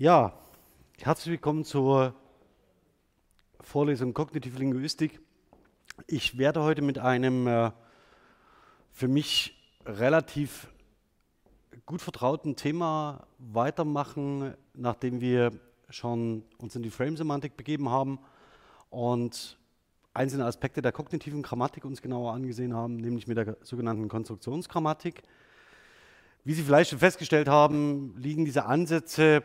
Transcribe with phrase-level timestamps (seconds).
[0.00, 0.32] Ja,
[0.96, 2.14] herzlich willkommen zur
[3.60, 5.20] Vorlesung Kognitive Linguistik.
[6.06, 7.70] Ich werde heute mit einem äh,
[8.92, 10.68] für mich relativ
[11.84, 15.50] gut vertrauten Thema weitermachen, nachdem wir
[15.90, 18.20] schon uns in die Frame-Semantik begeben haben
[18.88, 19.58] und
[20.14, 25.20] einzelne Aspekte der kognitiven Grammatik uns genauer angesehen haben, nämlich mit der sogenannten Konstruktionsgrammatik.
[26.42, 29.44] Wie Sie vielleicht schon festgestellt haben, liegen diese Ansätze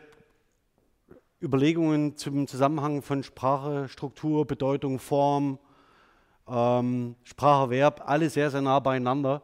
[1.42, 5.58] Überlegungen zum Zusammenhang von Sprache, Struktur, Bedeutung, Form,
[6.48, 9.42] ähm, Sprache, Verb, alle sehr, sehr nah beieinander.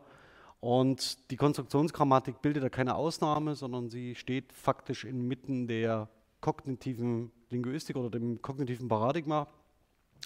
[0.61, 6.09] Und die Konstruktionsgrammatik bildet da keine Ausnahme, sondern sie steht faktisch inmitten der
[6.41, 9.49] kognitiven Linguistik oder dem kognitiven Paradigma.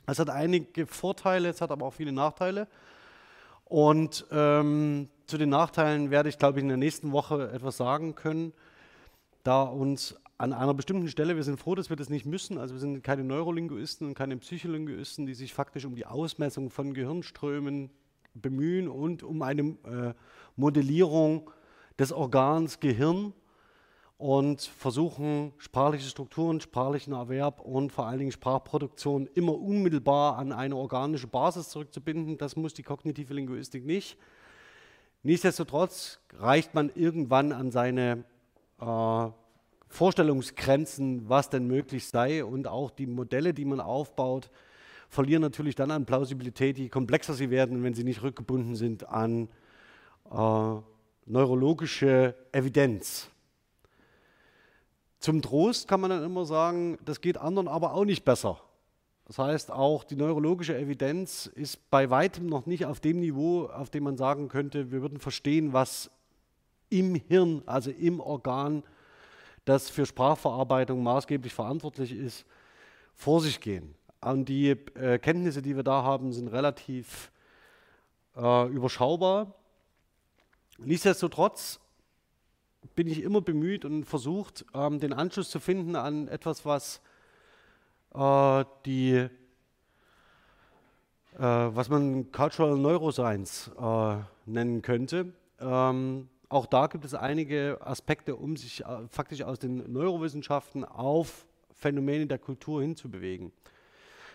[0.06, 2.68] Es hat einige Vorteile, es hat aber auch viele Nachteile.
[3.64, 8.14] Und ähm, zu den Nachteilen werde ich, glaube ich, in der nächsten Woche etwas sagen
[8.14, 8.52] können,
[9.42, 12.74] da uns an einer bestimmten Stelle, wir sind froh, dass wir das nicht müssen, also
[12.74, 17.90] wir sind keine Neurolinguisten und keine Psycholinguisten, die sich faktisch um die Ausmessung von Gehirnströmen
[18.34, 20.14] bemühen und um eine äh,
[20.56, 21.50] Modellierung
[21.98, 23.32] des Organs Gehirn
[24.18, 30.76] und versuchen, sprachliche Strukturen, sprachlichen Erwerb und vor allen Dingen Sprachproduktion immer unmittelbar an eine
[30.76, 32.38] organische Basis zurückzubinden.
[32.38, 34.18] Das muss die kognitive Linguistik nicht.
[35.22, 38.24] Nichtsdestotrotz reicht man irgendwann an seine
[38.80, 39.28] äh,
[39.96, 44.50] Vorstellungsgrenzen, was denn möglich sei und auch die Modelle, die man aufbaut,
[45.08, 49.48] verlieren natürlich dann an Plausibilität, je komplexer sie werden, wenn sie nicht rückgebunden sind an
[50.30, 50.74] äh,
[51.24, 53.30] neurologische Evidenz.
[55.18, 58.60] Zum Trost kann man dann immer sagen, das geht anderen aber auch nicht besser.
[59.26, 63.88] Das heißt, auch die neurologische Evidenz ist bei weitem noch nicht auf dem Niveau, auf
[63.88, 66.10] dem man sagen könnte, wir würden verstehen, was
[66.90, 68.84] im Hirn, also im Organ
[69.66, 72.46] das für Sprachverarbeitung maßgeblich verantwortlich ist,
[73.14, 73.94] vor sich gehen.
[74.22, 77.30] Und die äh, Kenntnisse, die wir da haben, sind relativ
[78.36, 79.54] äh, überschaubar.
[80.78, 81.80] Nichtsdestotrotz
[82.94, 87.00] bin ich immer bemüht und versucht, ähm, den Anschluss zu finden an etwas, was
[88.14, 89.28] äh, die
[91.38, 94.16] äh, was man Cultural Neuroscience äh,
[94.46, 95.34] nennen könnte.
[95.60, 101.46] Ähm, auch da gibt es einige Aspekte, um sich äh, faktisch aus den Neurowissenschaften auf
[101.74, 103.52] Phänomene der Kultur hinzubewegen.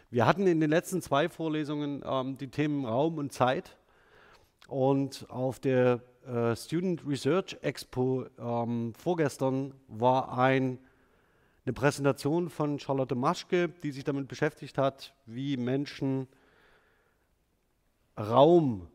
[0.09, 3.77] Wir hatten in den letzten zwei Vorlesungen ähm, die Themen Raum und Zeit
[4.67, 10.79] und auf der äh, Student Research Expo ähm, vorgestern war ein,
[11.65, 16.27] eine Präsentation von Charlotte Maschke, die sich damit beschäftigt hat, wie Menschen
[18.19, 18.87] Raum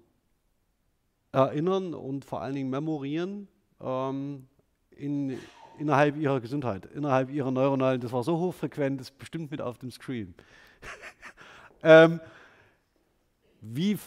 [1.36, 3.48] erinnern und vor allen Dingen memorieren
[3.80, 4.46] ähm,
[4.90, 5.38] in,
[5.78, 9.76] innerhalb ihrer Gesundheit, innerhalb ihrer neuronalen, das war so hochfrequent, das ist bestimmt mit auf
[9.78, 10.34] dem Screen.
[11.82, 12.20] ähm,
[13.60, 13.98] wie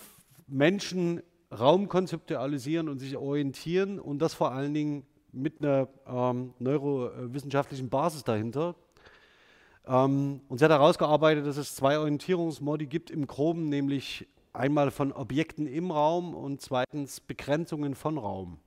[0.47, 1.21] Menschen
[1.57, 8.23] Raum konzeptualisieren und sich orientieren und das vor allen Dingen mit einer ähm, neurowissenschaftlichen Basis
[8.23, 8.75] dahinter.
[9.85, 14.27] Ähm, und sie hat herausgearbeitet, dass es zwei Orientierungsmodi gibt im Groben, nämlich
[14.59, 18.59] Einmal von Objekten im Raum und zweitens Begrenzungen von Raum.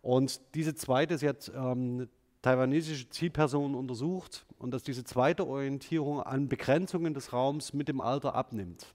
[0.00, 2.08] Und diese zweite, sie hat ähm,
[2.40, 8.34] taiwanesische Zielpersonen untersucht und dass diese zweite Orientierung an Begrenzungen des Raums mit dem Alter
[8.34, 8.94] abnimmt.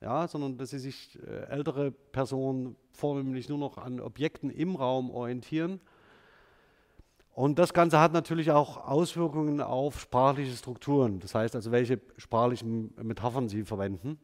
[0.00, 5.10] Ja, sondern dass sie sich äh, ältere Personen vornehmlich nur noch an Objekten im Raum
[5.10, 5.78] orientieren
[7.36, 12.94] und das Ganze hat natürlich auch Auswirkungen auf sprachliche Strukturen, das heißt also, welche sprachlichen
[12.96, 14.18] Metaphern Sie verwenden.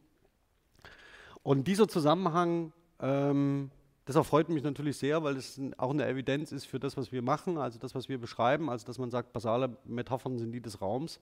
[1.43, 3.69] Und dieser Zusammenhang, ähm,
[4.05, 7.21] das erfreut mich natürlich sehr, weil es auch eine Evidenz ist für das, was wir
[7.21, 10.81] machen, also das, was wir beschreiben, also dass man sagt, basale Metaphern sind die des
[10.81, 11.19] Raums.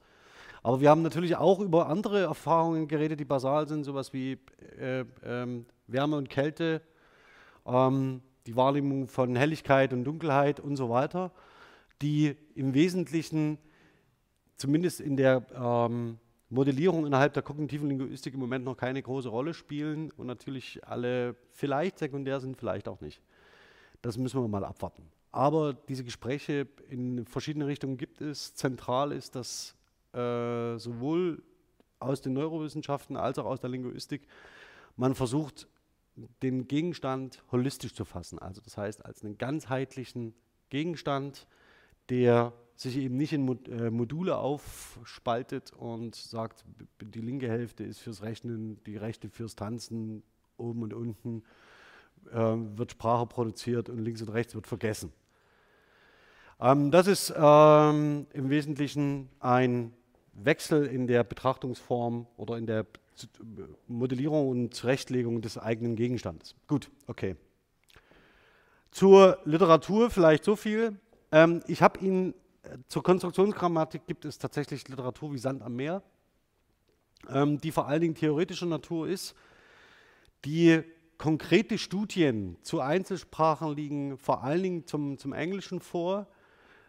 [0.64, 4.40] Aber wir haben natürlich auch über andere Erfahrungen geredet, die basal sind, sowas wie
[4.80, 6.82] äh, äh, Wärme und Kälte,
[7.66, 11.34] ähm, die Wahrnehmung von Helligkeit und Dunkelheit und so weiter
[12.02, 13.58] die im Wesentlichen
[14.58, 16.18] zumindest in der ähm,
[16.50, 21.36] Modellierung innerhalb der kognitiven Linguistik im Moment noch keine große Rolle spielen und natürlich alle
[21.52, 23.22] vielleicht sekundär sind, vielleicht auch nicht.
[24.02, 25.04] Das müssen wir mal abwarten.
[25.32, 28.54] Aber diese Gespräche in verschiedene Richtungen gibt es.
[28.54, 29.76] Zentral ist, dass
[30.14, 31.42] äh, sowohl
[32.00, 34.28] aus den Neurowissenschaften als auch aus der Linguistik
[34.98, 35.68] man versucht,
[36.44, 38.40] den Gegenstand holistisch zu fassen.
[38.40, 40.34] Also das heißt, als einen ganzheitlichen
[40.70, 41.48] Gegenstand,
[42.10, 46.66] der sich eben nicht in äh, Module aufspaltet und sagt,
[47.00, 50.24] die linke Hälfte ist fürs Rechnen, die rechte fürs Tanzen,
[50.58, 51.44] oben und unten
[52.32, 52.38] äh,
[52.78, 55.14] wird Sprache produziert und links und rechts wird vergessen.
[56.60, 59.94] Ähm, das ist ähm, im Wesentlichen ein
[60.34, 62.86] Wechsel in der Betrachtungsform oder in der
[63.88, 66.56] Modellierung und Zurechtlegung des eigenen Gegenstandes.
[66.68, 67.36] Gut, okay.
[68.90, 71.00] Zur Literatur vielleicht so viel.
[71.32, 72.34] Ähm, ich habe Ihnen
[72.64, 76.04] äh, zur Konstruktionsgrammatik gibt es tatsächlich Literatur wie Sand am Meer,
[77.30, 79.34] ähm, die vor allen Dingen theoretischer Natur ist,
[80.44, 80.84] die
[81.18, 86.28] konkrete Studien zu Einzelsprachen liegen vor allen Dingen zum, zum Englischen vor.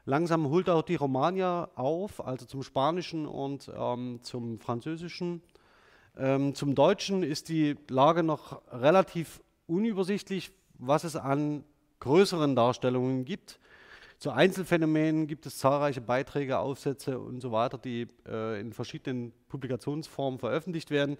[0.06, 5.42] Langsam holt auch die Romania auf, also zum Spanischen und ähm, zum Französischen.
[6.16, 11.62] Ähm, zum Deutschen ist die Lage noch relativ unübersichtlich, was es an
[12.00, 13.60] größeren Darstellungen gibt.
[14.22, 20.38] Zu Einzelfänomenen gibt es zahlreiche Beiträge, Aufsätze und so weiter, die äh, in verschiedenen Publikationsformen
[20.38, 21.18] veröffentlicht werden.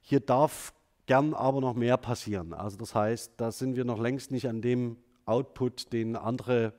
[0.00, 0.74] Hier darf
[1.06, 2.52] gern aber noch mehr passieren.
[2.52, 6.72] Also das heißt, da sind wir noch längst nicht an dem Output, den andere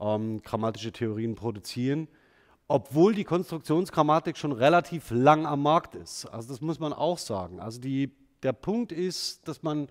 [0.00, 2.06] ähm, grammatische Theorien produzieren,
[2.66, 6.26] obwohl die Konstruktionsgrammatik schon relativ lang am Markt ist.
[6.26, 7.58] Also das muss man auch sagen.
[7.58, 9.88] Also die, der Punkt ist, dass man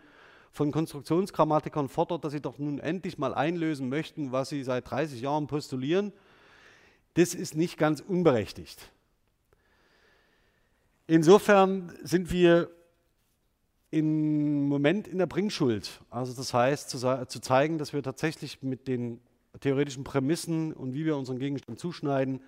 [0.52, 5.22] von Konstruktionsgrammatikern fordert, dass sie doch nun endlich mal einlösen möchten, was sie seit 30
[5.22, 6.14] Jahren postulieren.
[7.14, 8.92] Das ist nicht ganz unberechtigt.
[11.08, 12.70] Insofern sind wir
[13.92, 16.02] im Moment in der Bringschuld.
[16.10, 16.98] Also das heißt, zu,
[17.28, 19.22] zu, zeigen, dass wir tatsächlich mit den
[19.62, 22.42] theoretischen Prämissen und wie wir unseren Gegenstand zuschneiden,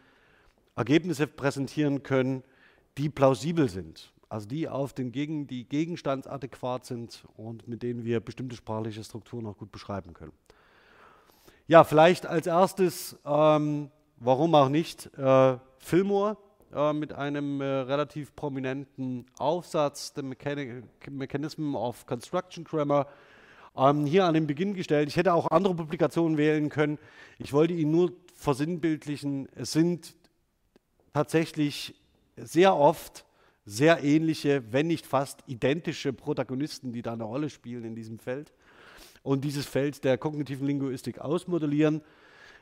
[0.75, 2.43] Ergebnisse präsentieren können,
[2.97, 4.11] die plausibel sind.
[4.29, 9.47] Also die auf den Gegen, die gegenstandsadäquat sind und mit denen wir bestimmte sprachliche Strukturen
[9.47, 10.33] auch gut beschreiben können.
[11.67, 16.37] Ja, vielleicht als erstes, ähm, warum auch nicht, äh, Fillmore
[16.73, 20.21] äh, mit einem äh, relativ prominenten Aufsatz, The
[21.09, 23.07] Mechanism of Construction Grammar,
[23.75, 25.09] ähm, hier an den Beginn gestellt.
[25.09, 26.99] Ich hätte auch andere Publikationen wählen können.
[27.39, 30.15] Ich wollte Ihnen nur versinnbildlichen, es sind
[31.13, 31.95] tatsächlich
[32.35, 33.25] sehr oft
[33.69, 38.51] sehr ähnliche, wenn nicht fast identische Protagonisten, die da eine Rolle spielen in diesem Feld
[39.21, 42.01] und dieses Feld der kognitiven Linguistik ausmodellieren.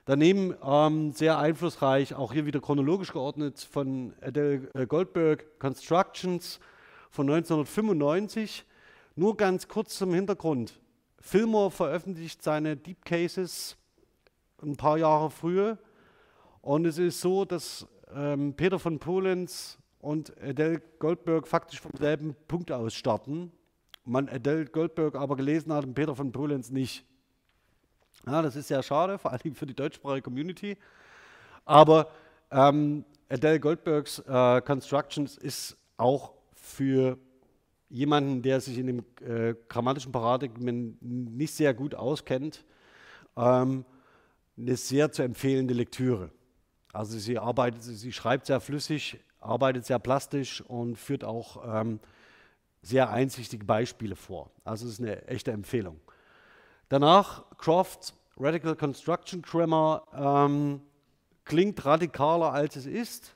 [0.03, 6.59] Daneben ähm, sehr einflussreich, auch hier wieder chronologisch geordnet, von Adele äh, Goldberg, Constructions
[7.09, 8.65] von 1995.
[9.15, 10.77] Nur ganz kurz zum Hintergrund.
[11.21, 13.77] Fillmore veröffentlicht seine Deep Cases
[14.61, 15.77] ein paar Jahre früher.
[16.61, 19.77] Und es ist so, dass ähm, Peter von Polenz
[20.07, 23.51] und Adele Goldberg faktisch vom selben Punkt aus starten.
[24.05, 27.03] Man Adele Goldberg aber gelesen hat und Peter von Polenz nicht.
[28.25, 30.77] Ja, das ist sehr schade, vor allem für die deutschsprachige Community.
[31.65, 32.09] Aber
[32.51, 37.17] ähm, Adele Goldbergs äh, Constructions ist auch für
[37.89, 42.63] jemanden, der sich in dem äh, grammatischen Paradigmen nicht sehr gut auskennt,
[43.35, 43.83] ähm,
[44.57, 46.31] eine sehr zu empfehlende Lektüre.
[46.93, 51.99] Also sie arbeitet, sie schreibt sehr flüssig, arbeitet sehr plastisch und führt auch ähm,
[52.81, 54.51] sehr einsichtige Beispiele vor.
[54.63, 55.99] Also es ist eine echte Empfehlung.
[56.89, 60.81] Danach Croft Radical Construction Grammar ähm,
[61.43, 63.35] klingt radikaler als es ist.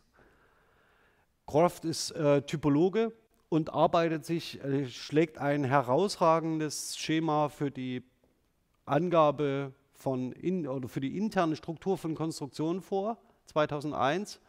[1.47, 3.11] Croft ist äh, Typologe
[3.49, 8.03] und arbeitet sich, äh, schlägt ein herausragendes Schema für die
[8.85, 13.17] Angabe von in, oder für die interne Struktur von Konstruktionen vor,
[13.47, 14.39] 2001,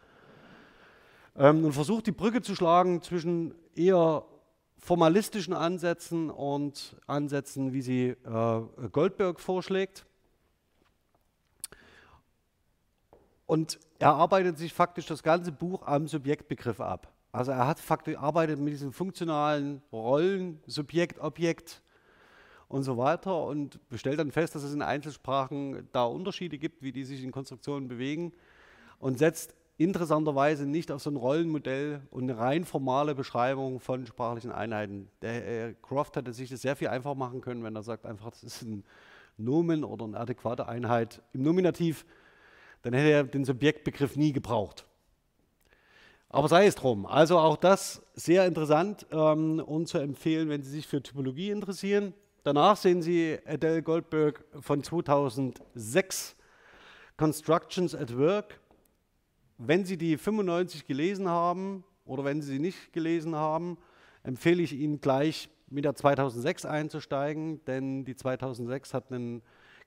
[1.36, 4.24] ähm, und versucht die Brücke zu schlagen zwischen eher
[4.78, 10.04] formalistischen Ansätzen und Ansätzen, wie sie äh, Goldberg vorschlägt.
[13.46, 17.12] Und er arbeitet sich faktisch das ganze Buch am Subjektbegriff ab.
[17.32, 21.82] Also er hat faktisch arbeitet mit diesen funktionalen Rollen, Subjekt, Objekt
[22.68, 26.92] und so weiter und stellt dann fest, dass es in Einzelsprachen da Unterschiede gibt, wie
[26.92, 28.32] die sich in Konstruktionen bewegen
[28.98, 34.52] und setzt interessanterweise nicht auf so ein Rollenmodell und eine rein formale Beschreibung von sprachlichen
[34.52, 35.08] Einheiten.
[35.22, 38.30] Der äh, Croft hätte sich das sehr viel einfacher machen können, wenn er sagt einfach,
[38.30, 38.84] das ist ein
[39.36, 42.04] Nomen oder eine adäquate Einheit im Nominativ
[42.82, 44.84] dann hätte er den Subjektbegriff nie gebraucht.
[46.28, 47.06] Aber sei es drum.
[47.06, 52.14] Also auch das sehr interessant ähm, und zu empfehlen, wenn Sie sich für Typologie interessieren.
[52.42, 56.34] Danach sehen Sie Adele Goldberg von 2006,
[57.16, 58.58] Constructions at Work.
[59.64, 63.78] Wenn Sie die 95 gelesen haben oder wenn Sie sie nicht gelesen haben,
[64.24, 69.40] empfehle ich Ihnen gleich mit der 2006 einzusteigen, denn die 2006 hat einen,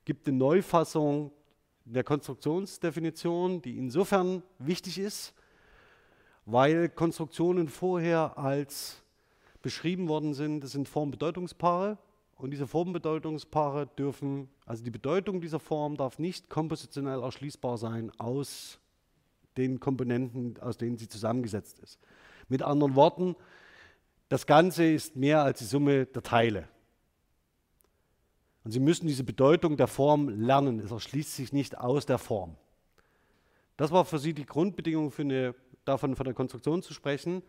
[0.06, 1.30] gibt eine Neufassung
[1.84, 5.34] der Konstruktionsdefinition, die insofern wichtig ist,
[6.46, 9.02] weil Konstruktionen vorher als
[9.60, 11.98] beschrieben worden sind, das sind Formbedeutungspaare.
[12.38, 18.80] Und diese Formenbedeutungspaare dürfen, also die Bedeutung dieser Form darf nicht kompositionell erschließbar sein aus
[19.56, 21.98] den Komponenten, aus denen sie zusammengesetzt ist.
[22.48, 23.36] Mit anderen Worten,
[24.28, 26.68] das Ganze ist mehr als die Summe der Teile.
[28.64, 30.80] Und Sie müssen diese Bedeutung der Form lernen.
[30.80, 32.56] Es erschließt sich nicht aus der Form.
[33.76, 37.42] Das war für Sie die Grundbedingung für eine, davon von der Konstruktion zu sprechen.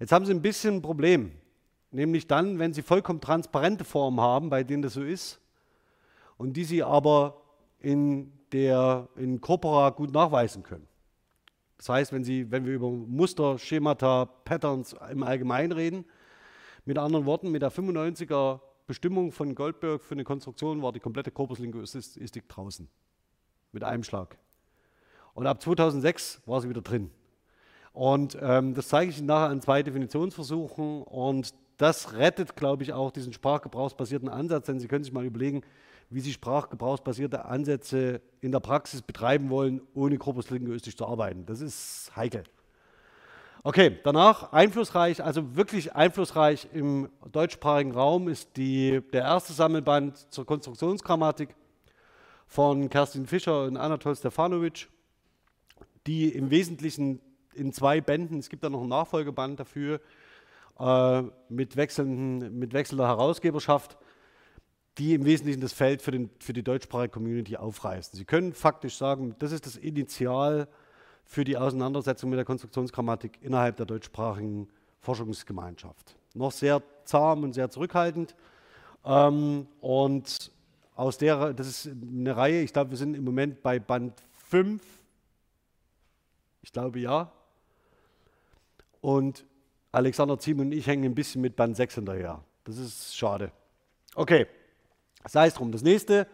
[0.00, 1.32] Jetzt haben Sie ein bisschen ein Problem.
[1.90, 5.40] Nämlich dann, wenn Sie vollkommen transparente Formen haben, bei denen das so ist,
[6.38, 7.42] und die Sie aber
[7.80, 10.88] in der in Corpora gut nachweisen können.
[11.78, 16.04] Das heißt, wenn, Sie, wenn wir über Muster, Schemata, Patterns im Allgemeinen reden,
[16.84, 21.32] mit anderen Worten, mit der 95er Bestimmung von Goldberg für eine Konstruktion war die komplette
[21.32, 22.88] Korpuslinguistik draußen.
[23.72, 24.38] Mit einem Schlag.
[25.34, 27.10] Und ab 2006 war sie wieder drin.
[27.92, 31.02] Und ähm, das zeige ich Ihnen nachher an zwei Definitionsversuchen.
[31.02, 35.62] Und das rettet, glaube ich, auch diesen sprachgebrauchsbasierten Ansatz, denn Sie können sich mal überlegen,
[36.10, 41.46] wie Sie sprachgebrauchsbasierte Ansätze in der Praxis betreiben wollen, ohne korpuslinguistisch zu arbeiten.
[41.46, 42.44] Das ist heikel.
[43.64, 50.46] Okay, danach einflussreich, also wirklich einflussreich im deutschsprachigen Raum ist die, der erste Sammelband zur
[50.46, 51.48] Konstruktionsgrammatik
[52.46, 54.88] von Kerstin Fischer und Anatol Stefanovic,
[56.06, 57.20] die im Wesentlichen
[57.54, 60.00] in zwei Bänden, es gibt da noch einen Nachfolgeband dafür,
[60.78, 63.96] äh, mit, mit wechselnder Herausgeberschaft,
[64.98, 68.16] die im Wesentlichen das Feld für, den, für die deutschsprachige Community aufreißen.
[68.16, 70.68] Sie können faktisch sagen, das ist das Initial
[71.24, 74.68] für die Auseinandersetzung mit der Konstruktionsgrammatik innerhalb der deutschsprachigen
[75.00, 76.16] Forschungsgemeinschaft.
[76.34, 78.34] Noch sehr zahm und sehr zurückhaltend.
[79.04, 80.50] Ähm, und
[80.94, 84.14] aus der, das ist eine Reihe, ich glaube, wir sind im Moment bei Band
[84.48, 84.82] 5.
[86.62, 87.30] Ich glaube ja.
[89.00, 89.44] Und
[89.92, 92.42] Alexander Ziem und ich hängen ein bisschen mit Band 6 hinterher.
[92.64, 93.52] Das ist schade.
[94.14, 94.46] Okay,
[95.24, 95.72] sei es drum.
[95.72, 96.26] Das nächste,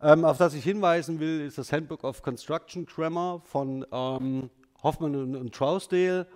[0.00, 4.50] ähm, auf das ich hinweisen will, ist das Handbook of Construction Grammar von ähm,
[4.82, 6.26] Hoffmann und, und Trousdale.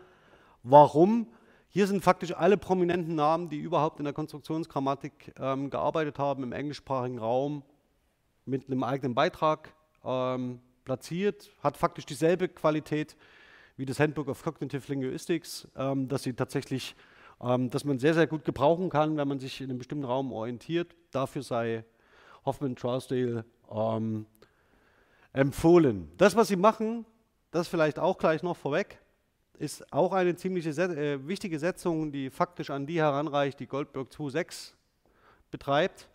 [0.62, 1.28] Warum?
[1.68, 6.52] Hier sind faktisch alle prominenten Namen, die überhaupt in der Konstruktionsgrammatik ähm, gearbeitet haben, im
[6.52, 7.62] englischsprachigen Raum,
[8.46, 13.16] mit einem eigenen Beitrag ähm, platziert, hat faktisch dieselbe Qualität
[13.76, 16.96] wie das Handbook of Cognitive Linguistics, ähm, dass sie tatsächlich,
[17.42, 20.32] ähm, dass man sehr, sehr gut gebrauchen kann, wenn man sich in einem bestimmten Raum
[20.32, 20.94] orientiert.
[21.16, 21.82] Dafür sei
[22.44, 24.26] Hoffman Trousdale ähm,
[25.32, 26.12] empfohlen.
[26.18, 27.06] Das, was sie machen,
[27.52, 29.00] das vielleicht auch gleich noch vorweg,
[29.58, 34.72] ist auch eine ziemlich äh, wichtige Setzung, die faktisch an die heranreicht, die Goldberg 2.6
[35.50, 36.10] betreibt.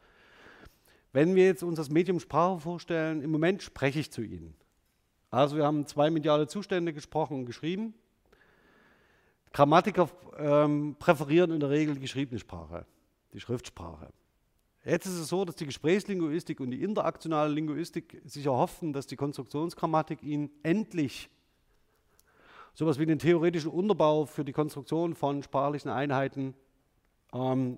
[1.13, 4.53] Wenn wir jetzt uns das Medium Sprache vorstellen, im Moment spreche ich zu Ihnen.
[5.31, 7.96] Also wir haben zwei mediale Zustände gesprochen und geschrieben.
[9.51, 12.86] Grammatiker ähm, präferieren in der Regel die geschriebene Sprache,
[13.34, 14.10] die Schriftsprache.
[14.83, 19.15] Jetzt ist es so, dass die Gesprächslinguistik und die interaktionale Linguistik sich erhoffen, dass die
[19.15, 21.29] Konstruktionsgrammatik ihnen endlich
[22.73, 26.55] so etwas wie den theoretischen Unterbau für die Konstruktion von sprachlichen Einheiten
[27.33, 27.77] ähm,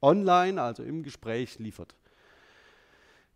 [0.00, 1.96] online, also im Gespräch, liefert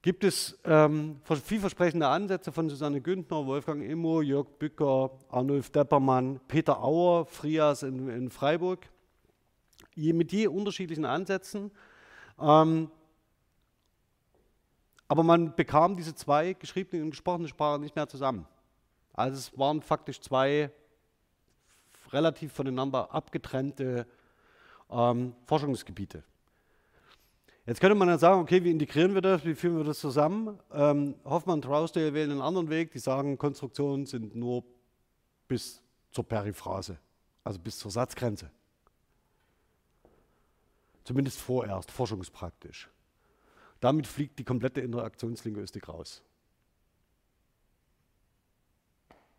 [0.03, 6.83] gibt es ähm, vielversprechende Ansätze von Susanne Günther, Wolfgang Immo, Jörg Bücker, Arnulf Deppermann, Peter
[6.83, 8.89] Auer, Frias in, in Freiburg.
[9.95, 11.71] Je, mit je unterschiedlichen Ansätzen.
[12.43, 12.91] Ähm,
[15.09, 18.47] aber man bekam diese zwei geschriebenen und gesprochenen Sprachen nicht mehr zusammen.
[19.13, 20.71] Also es waren faktisch zwei
[22.13, 24.07] relativ voneinander abgetrennte
[24.91, 26.25] ähm, Forschungsgebiete.
[27.67, 30.59] Jetzt könnte man dann sagen, okay, wie integrieren wir das, wie führen wir das zusammen?
[30.73, 34.65] Ähm, Hoffmann und Trousdale wählen einen anderen Weg, die sagen, Konstruktionen sind nur
[35.47, 35.81] bis
[36.11, 36.99] zur Periphrase,
[37.45, 38.51] also bis zur Satzgrenze.
[41.05, 42.89] Zumindest vorerst, forschungspraktisch.
[43.81, 46.23] Damit fliegt die komplette Interaktionslinguistik raus.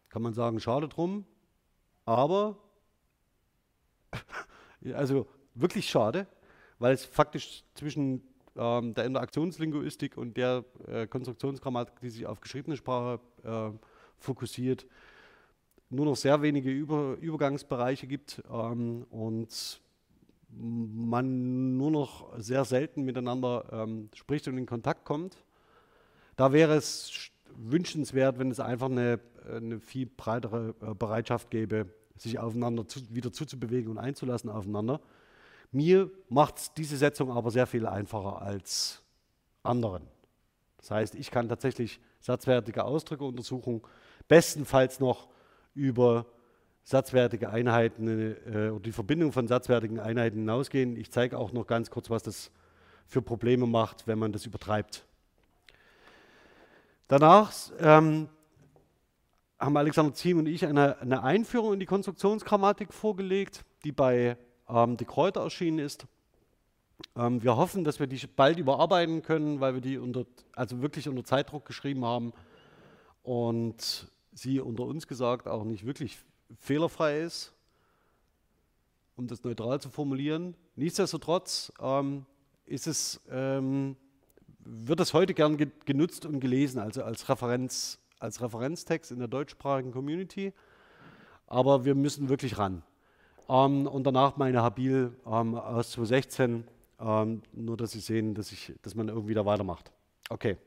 [0.09, 1.25] Kann man sagen, schade drum,
[2.05, 2.57] aber,
[4.93, 6.27] also wirklich schade,
[6.79, 8.21] weil es faktisch zwischen
[8.55, 13.71] ähm, der Interaktionslinguistik und der äh, Konstruktionsgrammatik, die sich auf geschriebene Sprache äh,
[14.17, 14.85] fokussiert,
[15.89, 19.81] nur noch sehr wenige Über Übergangsbereiche gibt ähm, und
[20.57, 25.37] man nur noch sehr selten miteinander ähm, spricht und in Kontakt kommt.
[26.35, 29.19] Da wäre es wünschenswert, wenn es einfach eine,
[29.49, 35.01] eine viel breitere äh, Bereitschaft gäbe, sich aufeinander zu, wieder zuzubewegen und einzulassen aufeinander.
[35.71, 39.01] Mir macht diese Setzung aber sehr viel einfacher als
[39.63, 40.03] anderen.
[40.77, 43.81] Das heißt, ich kann tatsächlich satzwertige Ausdrücke untersuchen,
[44.27, 45.29] bestenfalls noch
[45.73, 46.25] über
[46.83, 50.97] satzwertige Einheiten äh, oder die Verbindung von satzwertigen Einheiten hinausgehen.
[50.97, 52.51] Ich zeige auch noch ganz kurz, was das
[53.07, 55.05] für Probleme macht, wenn man das übertreibt.
[57.07, 58.27] Danach ähm,
[59.59, 64.37] haben Alexander Ziem und ich eine, eine, Einführung in die Konstruktionsgrammatik vorgelegt, die bei
[64.67, 66.05] ähm, De Kräuter erschienen ist.
[67.15, 71.07] Ähm, wir hoffen, dass wir die bald überarbeiten können, weil wir die unter, also wirklich
[71.07, 72.33] unter Zeitdruck geschrieben haben
[73.21, 76.17] und sie unter uns gesagt auch nicht wirklich
[76.59, 77.53] fehlerfrei ist,
[79.15, 80.55] um das neutral zu formulieren.
[80.75, 82.25] Nichtsdestotrotz ähm,
[82.65, 83.95] ist es, ähm,
[84.59, 89.27] wird es heute gern ge genutzt und gelesen, also als, Referenz, als Referenztext in der
[89.27, 90.53] deutschsprachigen Community.
[91.47, 92.83] Aber wir müssen wirklich ran.
[93.49, 96.63] Ähm, und danach meine Habil ähm, aus 2016,
[96.99, 99.91] ähm, nur dass Sie sehen, dass, ich, dass man irgendwie da weitermacht.
[100.29, 100.57] Okay.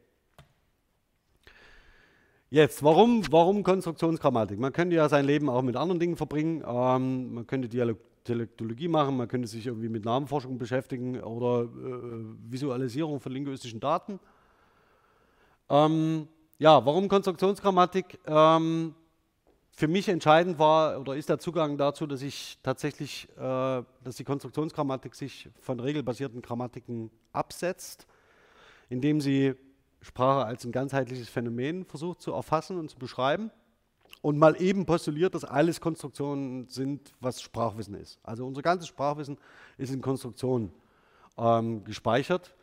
[2.49, 4.59] Jetzt, warum, warum Konstruktionsgrammatik?
[4.59, 6.62] Man könnte ja sein Leben auch mit anderen Dingen verbringen.
[6.67, 12.50] Ähm, man könnte Dialog Dialektologie machen, man könnte sich irgendwie mit Namenforschung beschäftigen oder äh,
[12.50, 14.19] Visualisierung von linguistischen Daten.
[15.69, 16.26] Ähm,
[16.59, 18.19] ja, warum Konstruktionsgrammatik?
[18.26, 18.95] Ähm,
[19.71, 24.25] für mich entscheidend war oder ist der Zugang dazu, dass ich tatsächlich, äh, dass die
[24.25, 28.07] Konstruktionsgrammatik sich von regelbasierten Grammatiken absetzt,
[28.88, 29.55] indem sie
[30.06, 33.50] Sprache als ein ganzheitliches Phänomen versucht zu erfassen und zu beschreiben
[34.23, 38.21] und mal eben postuliert, dass alles Konstruktionen sind, was Sprachwissen ist.
[38.23, 39.36] Also unser ganzes Sprachwissen
[39.78, 40.73] ist in Konstruktionen
[41.36, 42.54] ähm, gespeichert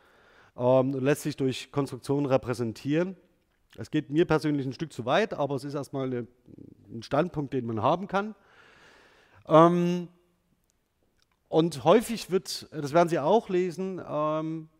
[0.56, 3.14] ähm, und lässt sich durch Konstruktionen repräsentieren.
[3.76, 6.26] Es geht mir persönlich ein Stück zu weit, aber es ist erstmal eine,
[6.90, 8.34] ein Standpunkt, den man haben kann.
[9.46, 10.08] Ähm,
[11.48, 14.70] und häufig wird, das werden Sie auch lesen, ähm,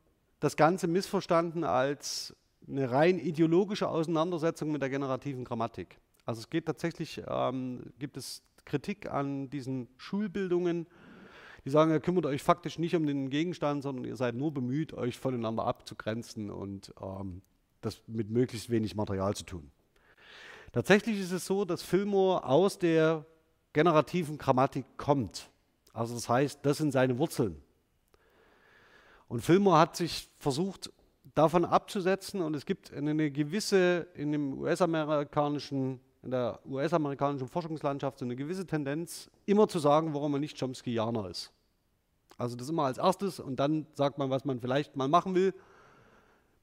[0.40, 2.34] das Ganze missverstanden als
[2.68, 5.98] eine rein ideologische Auseinandersetzung mit der generativen Grammatik.
[6.24, 10.86] Also es geht tatsächlich, ähm, gibt es Kritik an diesen Schulbildungen,
[11.64, 14.92] die sagen, ihr kümmert euch faktisch nicht um den Gegenstand, sondern ihr seid nur bemüht,
[14.92, 17.42] euch voneinander abzugrenzen und ähm,
[17.80, 19.70] das mit möglichst wenig Material zu tun.
[20.72, 23.24] Tatsächlich ist es so, dass Fillmore aus der
[23.72, 25.48] generativen Grammatik kommt.
[25.92, 27.62] Also das heißt, das sind seine Wurzeln.
[29.28, 30.90] Und Fillmore hat sich versucht,
[31.34, 38.24] davon abzusetzen und es gibt eine gewisse, in dem US-amerikanischen in der US-amerikanischen Forschungslandschaft so
[38.24, 41.52] eine gewisse Tendenz, immer zu sagen, warum man nicht Chomskyaner ist.
[42.38, 45.52] Also das immer als erstes und dann sagt man, was man vielleicht mal machen will,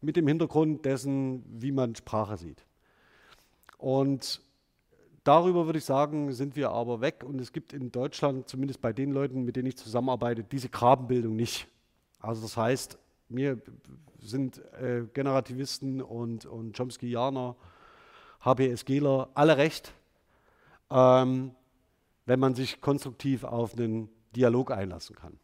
[0.02, 2.66] mit dem Hintergrund dessen, wie man Sprache sieht.
[3.78, 4.42] Und
[5.24, 8.94] darüber würde ich sagen, sind wir aber weg und es gibt in Deutschland, zumindest bei
[8.94, 11.68] den Leuten, mit denen ich zusammenarbeite, diese Grabenbildung nicht.
[12.20, 12.98] Also das heißt,
[13.32, 13.62] mir
[14.20, 17.56] sind äh, Generativisten und, und Chomskyaner
[18.44, 19.94] HBSGler alle recht,
[20.90, 21.56] ähm,
[22.26, 25.40] wenn man sich konstruktiv auf einen Dialog einlassen kann.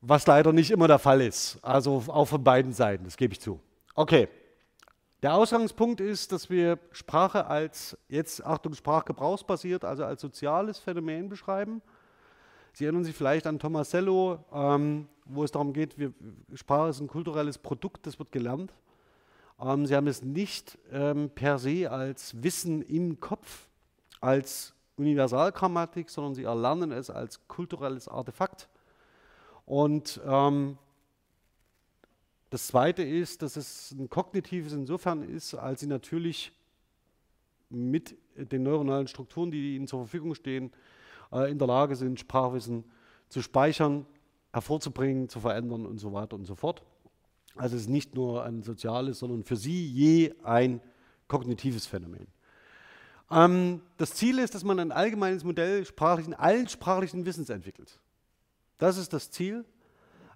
[0.00, 3.40] Was leider nicht immer der Fall ist, also auch von beiden Seiten, das gebe ich
[3.40, 3.60] zu.
[3.94, 4.28] Okay,
[5.22, 11.82] der Ausgangspunkt ist, dass wir Sprache als, jetzt Achtung, sprachgebrauchsbasiert, also als soziales Phänomen beschreiben.
[12.72, 16.12] Sie erinnern sich vielleicht an Tomasello, ähm, wo es darum geht, wir,
[16.54, 18.72] Sprache ist ein kulturelles Produkt, das wird gelernt.
[19.60, 23.68] Ähm, sie haben es nicht ähm, per se als Wissen im Kopf,
[24.20, 28.68] als Universalgrammatik, sondern sie erlernen es als kulturelles Artefakt.
[29.64, 30.78] Und ähm,
[32.50, 36.52] das Zweite ist, dass es ein kognitives insofern ist, als sie natürlich
[37.68, 40.72] mit den neuronalen Strukturen, die ihnen zur Verfügung stehen,
[41.32, 42.84] äh, in der Lage sind, Sprachwissen
[43.28, 44.06] zu speichern,
[44.52, 46.82] hervorzubringen, zu verändern und so weiter und so fort.
[47.56, 50.80] Also es ist nicht nur ein soziales, sondern für sie je ein
[51.26, 52.28] kognitives Phänomen.
[53.30, 58.00] Ähm, das Ziel ist, dass man ein allgemeines Modell sprachlichen, allen sprachlichen Wissens entwickelt.
[58.78, 59.64] Das ist das Ziel,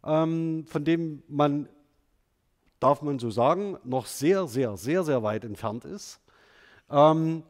[0.04, 1.68] ähm, von dem man,
[2.80, 6.20] darf man so sagen, noch sehr, sehr, sehr, sehr weit entfernt ist.
[6.90, 7.44] Ähm,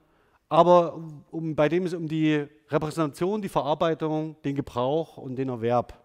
[0.49, 6.02] aber um, bei dem es um die Repräsentation, die Verarbeitung, den Gebrauch und den Erwerb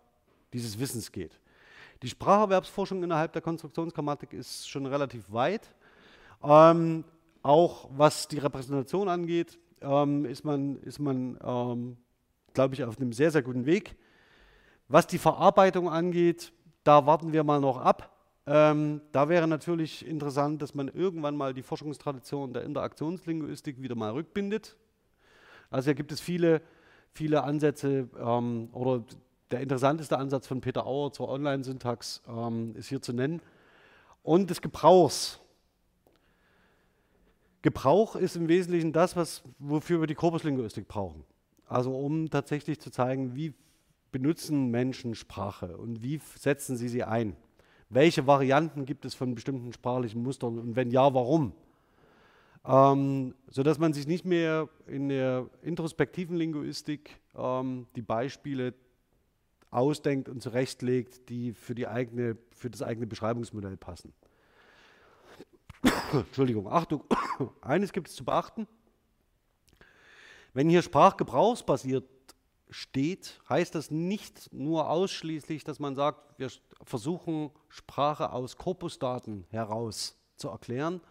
[0.53, 1.39] dieses Wissens geht.
[2.01, 5.73] Die Spracherwerbsforschung innerhalb der Konstruktionsgrammatik ist schon relativ weit.
[6.43, 7.03] Ähm,
[7.41, 11.97] auch was die Repräsentation angeht, ähm, ist man, ist man ähm,
[12.57, 13.95] glaube ich, auf einem sehr, sehr guten Weg.
[14.87, 16.51] Was die Verarbeitung angeht,
[16.83, 18.17] da warten wir mal noch ab.
[18.47, 24.11] Ähm, da wäre natürlich interessant, dass man irgendwann mal die Forschungstradition der Interaktionslinguistik wieder mal
[24.11, 24.75] rückbindet.
[25.69, 26.63] Also hier gibt es viele,
[27.11, 29.03] viele Ansätze ähm, oder
[29.51, 33.41] der interessanteste Ansatz von Peter Auer zur Online-Syntax ähm, ist hier zu nennen.
[34.23, 35.39] Und des Gebrauchs.
[37.61, 41.23] Gebrauch ist im Wesentlichen das, was, wofür wir die Korpuslinguistik brauchen.
[41.67, 43.53] Also um tatsächlich zu zeigen, wie
[44.11, 47.35] benutzen Menschen Sprache und wie setzen sie sie ein?
[47.89, 51.53] Welche Varianten gibt es von bestimmten sprachlichen Mustern und wenn ja, warum?
[52.65, 58.73] Ähm, sodass man sich nicht mehr in der introspektiven Linguistik ähm, die Beispiele
[59.69, 64.13] ausdenkt und zurechtlegt, die für, die eigene, für das eigene Beschreibungsmodell passen.
[66.13, 67.03] Entschuldigung, Achtung,
[67.61, 68.67] eines gibt es zu beachten.
[70.53, 72.05] Wenn hier sprachgebrauchsbasiert
[72.69, 76.49] steht, heißt das nicht nur ausschließlich, dass man sagt, wir
[76.83, 81.01] versuchen Sprache aus Korpusdaten heraus zu erklären,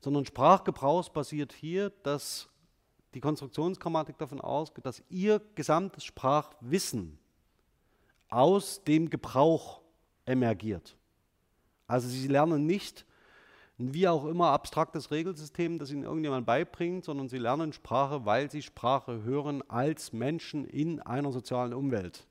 [0.00, 2.48] sondern sprachgebrauchsbasiert hier, dass
[3.14, 7.18] die Konstruktionsgrammatik davon ausgeht, dass ihr gesamtes Sprachwissen
[8.34, 9.80] aus dem Gebrauch
[10.26, 10.96] emergiert.
[11.86, 13.06] Also sie lernen nicht
[13.78, 18.50] ein wie auch immer abstraktes Regelsystem, das ihnen irgendjemand beibringt, sondern sie lernen Sprache, weil
[18.50, 22.26] sie Sprache hören als Menschen in einer sozialen Umwelt.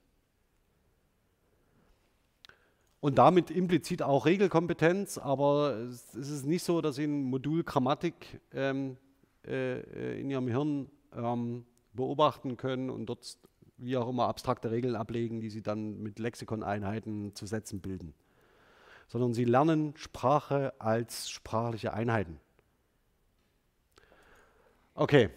[3.02, 8.39] Und damit implizit auch Regelkompetenz, aber es ist nicht so, dass sie ein Modul Grammatik
[8.54, 8.96] ähm,
[9.46, 13.38] äh, in ihrem Hirn ähm, beobachten können und dort
[13.77, 18.13] wie auch immer abstrakte Regeln ablegen, die sie dann mit Lexikoneinheiten zu Sätzen bilden
[19.13, 22.39] sondern sie lernen Sprache als sprachliche Einheiten.
[24.95, 25.29] Okay.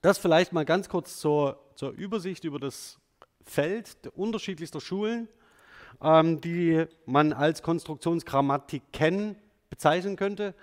[0.00, 2.98] Das vielleicht mal ganz kurz zur, zur Übersicht über das
[3.44, 5.26] Feld unterschiedlichster Schulen,
[6.02, 9.36] ähm, die man als Konstruktionsgrammatik kennen,
[9.70, 10.54] bezeichnen könnte.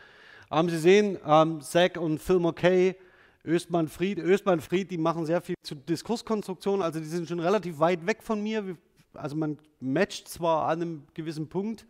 [0.52, 2.96] Ähm, Sie sehen, ähm, Zack und Phil Kay,
[3.44, 7.80] Östmann Fried, Östmann Fried, die machen sehr viel zu Diskurskonstruktion, also die sind schon relativ
[7.80, 8.78] weit weg von mir.
[9.14, 11.86] Also man matcht zwar an einem gewissen Punkt,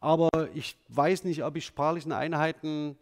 [0.00, 2.98] aber ich weiß nicht, ob ich sprachlichen Einheiten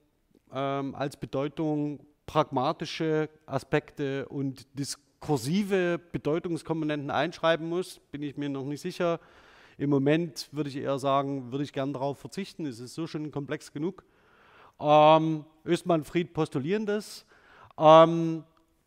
[0.52, 8.80] ähm, als Bedeutung pragmatische Aspekte und diskursive Bedeutungskomponenten einschreiben muss, bin ich mir noch nicht
[8.80, 9.18] sicher.
[9.78, 13.30] Im Moment würde ich eher sagen, würde ich gern darauf verzichten, es ist so schon
[13.30, 14.04] komplex genug.
[14.78, 17.24] Ähm, Östmann Fried postulieren das.
[17.78, 18.44] Ähm,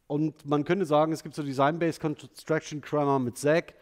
[0.08, 3.74] und man könnte sagen, es gibt so Design-Based Construction Grammar mit ZAG,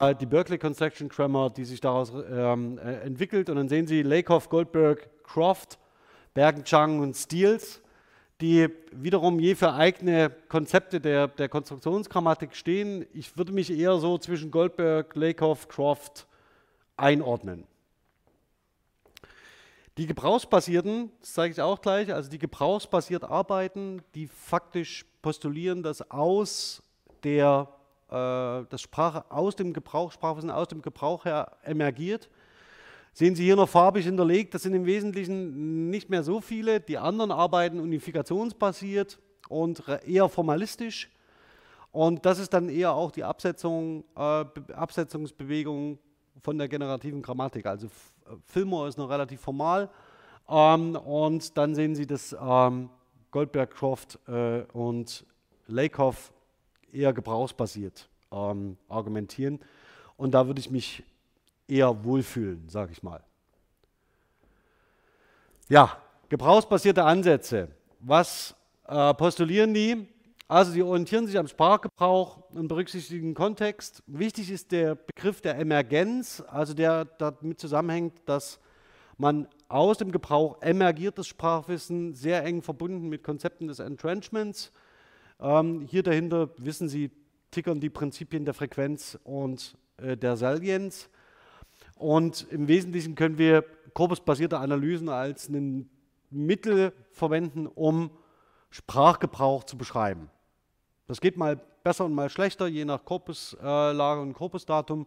[0.00, 3.50] äh, die Berkeley Construction Grammar, die sich daraus ähm, äh, entwickelt.
[3.50, 5.78] Und dann sehen Sie Lakoff, Goldberg, Croft,
[6.34, 7.80] Bergen-Chang und Steels,
[8.40, 13.06] die wiederum je für eigene Konzepte der, der Konstruktionsgrammatik stehen.
[13.12, 16.26] Ich würde mich eher so zwischen Goldberg, Lakoff, Croft
[16.96, 17.64] einordnen.
[19.96, 26.10] Die gebrauchsbasierten, das zeige ich auch gleich, also die gebrauchsbasiert arbeiten, die faktisch postulieren, dass
[26.10, 26.82] aus
[27.22, 27.68] der
[28.14, 32.28] äh, dass Sprache aus dem Gebrauch, Sprachwissen aus dem Gebrauch her emergiert.
[33.12, 36.80] Sehen Sie hier noch farbig hinterlegt, das sind im Wesentlichen nicht mehr so viele.
[36.80, 41.10] Die anderen arbeiten unifikationsbasiert und eher formalistisch.
[41.92, 45.98] Und das ist dann eher auch die Absetzung, äh, Absetzungsbewegung
[46.42, 47.66] von der generativen Grammatik.
[47.66, 47.88] Also
[48.46, 49.90] Fillmore ist noch relativ formal.
[50.48, 52.90] Ähm, und dann sehen Sie, dass ähm,
[53.30, 55.24] Goldberg, Croft äh, und
[55.66, 56.32] Lakoff
[56.92, 59.60] eher gebrauchsbasiert ähm, argumentieren.
[60.16, 61.02] Und da würde ich mich
[61.66, 63.22] eher wohlfühlen, sage ich mal.
[65.68, 65.96] Ja,
[66.28, 67.68] gebrauchsbasierte Ansätze.
[68.00, 68.54] Was
[68.86, 70.06] äh, postulieren die?
[70.46, 74.02] Also sie orientieren sich am Sprachgebrauch und berücksichtigen Kontext.
[74.06, 78.60] Wichtig ist der Begriff der Emergenz, also der damit zusammenhängt, dass
[79.16, 84.72] man aus dem Gebrauch emergiertes Sprachwissen sehr eng verbunden mit Konzepten des Entrenchments
[85.40, 87.10] ähm, hier dahinter, wissen Sie,
[87.50, 91.08] tickern die Prinzipien der Frequenz und äh, der Salienz.
[91.96, 95.88] Und im Wesentlichen können wir korpusbasierte Analysen als ein
[96.30, 98.10] Mittel verwenden, um
[98.70, 100.30] Sprachgebrauch zu beschreiben.
[101.06, 105.06] Das geht mal besser und mal schlechter, je nach Korpuslage und Korpusdatum,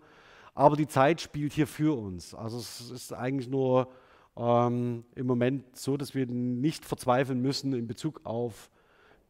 [0.53, 2.33] aber die Zeit spielt hier für uns.
[2.33, 3.87] Also es ist eigentlich nur
[4.35, 8.69] ähm, im Moment so, dass wir nicht verzweifeln müssen in Bezug auf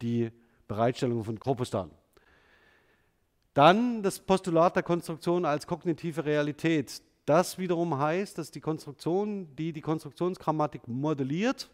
[0.02, 0.30] die
[0.66, 1.90] Bereitstellung von Korpusdaten.
[3.54, 7.02] Dann das Postulat der Konstruktion als kognitive Realität.
[7.24, 11.68] Das wiederum heißt, dass die Konstruktion, die die Konstruktionsgrammatik modelliert,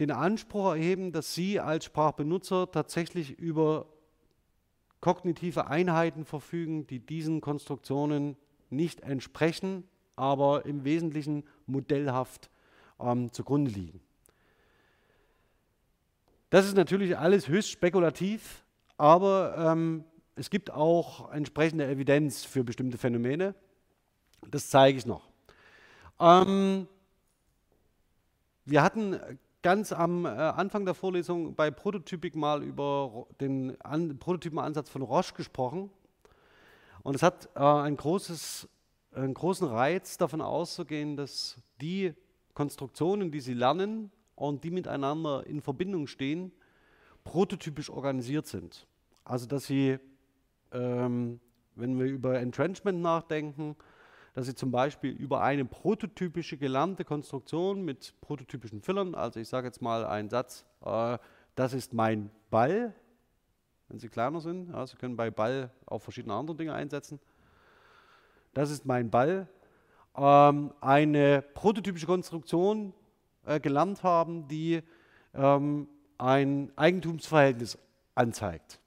[0.00, 3.86] den Anspruch erheben, dass Sie als Sprachbenutzer tatsächlich über
[5.00, 8.36] kognitive Einheiten verfügen, die diesen Konstruktionen
[8.70, 9.84] nicht entsprechen,
[10.16, 12.50] aber im Wesentlichen modellhaft
[13.00, 14.00] ähm, zugrunde liegen.
[16.50, 18.64] Das ist natürlich alles höchst spekulativ,
[18.96, 23.54] aber ähm, es gibt auch entsprechende Evidenz für bestimmte Phänomene.
[24.50, 25.28] Das zeige ich noch.
[26.20, 26.88] Ähm,
[28.64, 29.18] wir hatten
[29.68, 35.34] ganz am äh, Anfang der Vorlesung bei Prototypik mal über den An Prototypenansatz von Roche
[35.34, 35.90] gesprochen.
[37.02, 38.66] Und es hat äh, ein großes,
[39.12, 42.14] einen großen Reiz davon auszugehen, dass die
[42.54, 46.50] Konstruktionen, die Sie lernen und die miteinander in Verbindung stehen,
[47.24, 48.86] prototypisch organisiert sind.
[49.22, 49.98] Also dass Sie,
[50.72, 51.40] ähm,
[51.74, 53.76] wenn wir über Entrenchment nachdenken,
[54.38, 59.66] dass Sie zum Beispiel über eine prototypische gelernte Konstruktion mit prototypischen Fillern, also ich sage
[59.66, 61.18] jetzt mal einen Satz, äh,
[61.56, 62.94] das ist mein Ball,
[63.88, 67.18] wenn Sie kleiner sind, ja, Sie können bei Ball auch verschiedene andere Dinge einsetzen.
[68.54, 69.48] Das ist mein Ball.
[70.14, 72.94] Ähm, eine prototypische Konstruktion
[73.44, 74.84] äh, gelernt haben, die
[75.34, 77.76] ähm, ein Eigentumsverhältnis
[78.14, 78.78] anzeigt.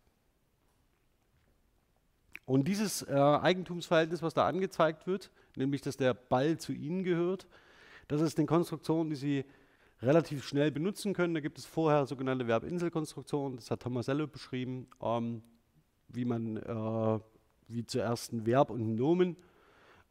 [2.45, 7.47] Und dieses äh, Eigentumsverhältnis, was da angezeigt wird, nämlich dass der Ball zu Ihnen gehört.
[8.07, 9.45] Das ist eine Konstruktion, die Sie
[10.01, 11.33] relativ schnell benutzen können.
[11.33, 15.43] Da gibt es vorher sogenannte Verbinselkonstruktionen, das hat Thomas Sello beschrieben, ähm,
[16.09, 17.19] wie man äh,
[17.67, 19.37] wie zuerst ein Verb und ein Nomen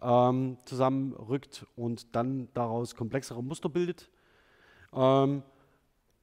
[0.00, 4.10] ähm, zusammenrückt und dann daraus komplexere Muster bildet.
[4.92, 5.42] Ähm,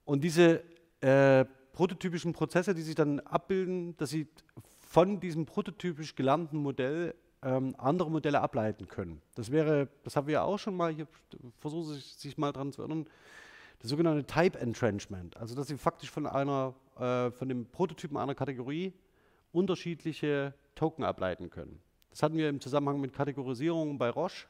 [0.05, 0.63] und diese
[1.01, 4.27] äh, prototypischen Prozesse, die sich dann abbilden, dass sie
[4.79, 9.21] von diesem prototypisch gelernten Modell ähm, andere Modelle ableiten können.
[9.35, 11.07] Das wäre, das haben wir ja auch schon mal, hier
[11.59, 13.05] versuchen Sie sich mal daran zu erinnern,
[13.79, 15.37] das sogenannte Type Entrenchment.
[15.37, 18.93] Also dass Sie faktisch von einer, äh, von dem Prototypen einer Kategorie
[19.51, 21.79] unterschiedliche Token ableiten können.
[22.09, 24.47] Das hatten wir im Zusammenhang mit Kategorisierung bei Roche.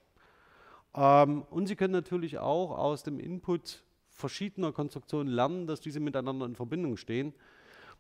[0.95, 6.45] Ähm, und Sie können natürlich auch aus dem Input verschiedener Konstruktionen lernen, dass diese miteinander
[6.45, 7.33] in Verbindung stehen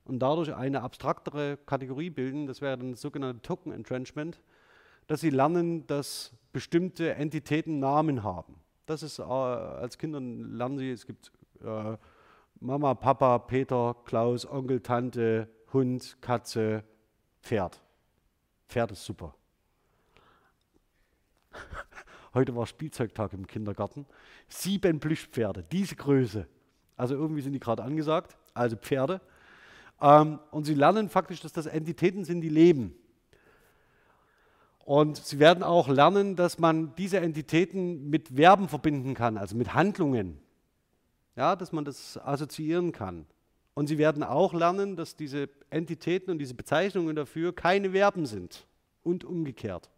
[0.05, 2.47] und dadurch eine abstraktere Kategorie bilden.
[2.47, 4.39] Das wäre dann das sogenannte Token Entrenchment
[5.07, 8.55] dass sie lernen, dass bestimmte Entitäten Namen haben.
[8.85, 11.31] Das ist, äh, als Kinder lernen sie, es gibt
[11.63, 11.97] äh,
[12.59, 16.83] Mama, Papa, Peter, Klaus, Onkel, Tante, Hund, Katze,
[17.41, 17.81] Pferd.
[18.67, 19.35] Pferd ist super.
[22.33, 24.05] Heute war Spielzeugtag im Kindergarten.
[24.47, 26.47] Sieben Plüschpferde, diese Größe.
[26.95, 29.21] Also irgendwie sind die gerade angesagt, also Pferde.
[30.01, 32.95] Ähm, und sie lernen faktisch, dass das Entitäten sind, die leben.
[34.87, 39.73] Und sie werden auch lernen, dass man diese Entitäten mit Verben verbinden kann, also mit
[39.73, 40.39] Handlungen.
[41.35, 43.25] Ja, dass man das assoziieren kann.
[43.73, 48.65] Und sie werden auch lernen, dass diese Entitäten und diese Bezeichnungen dafür keine Verben sind
[49.03, 49.89] und umgekehrt.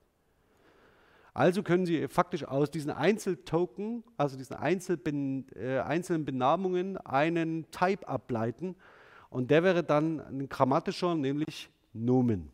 [1.35, 8.07] Also können Sie faktisch aus diesen Einzeltoken, also diesen Einzelben, äh, einzelnen Benamungen, einen Type
[8.07, 8.75] ableiten.
[9.29, 12.49] Und der wäre dann ein grammatischer, nämlich Nomen.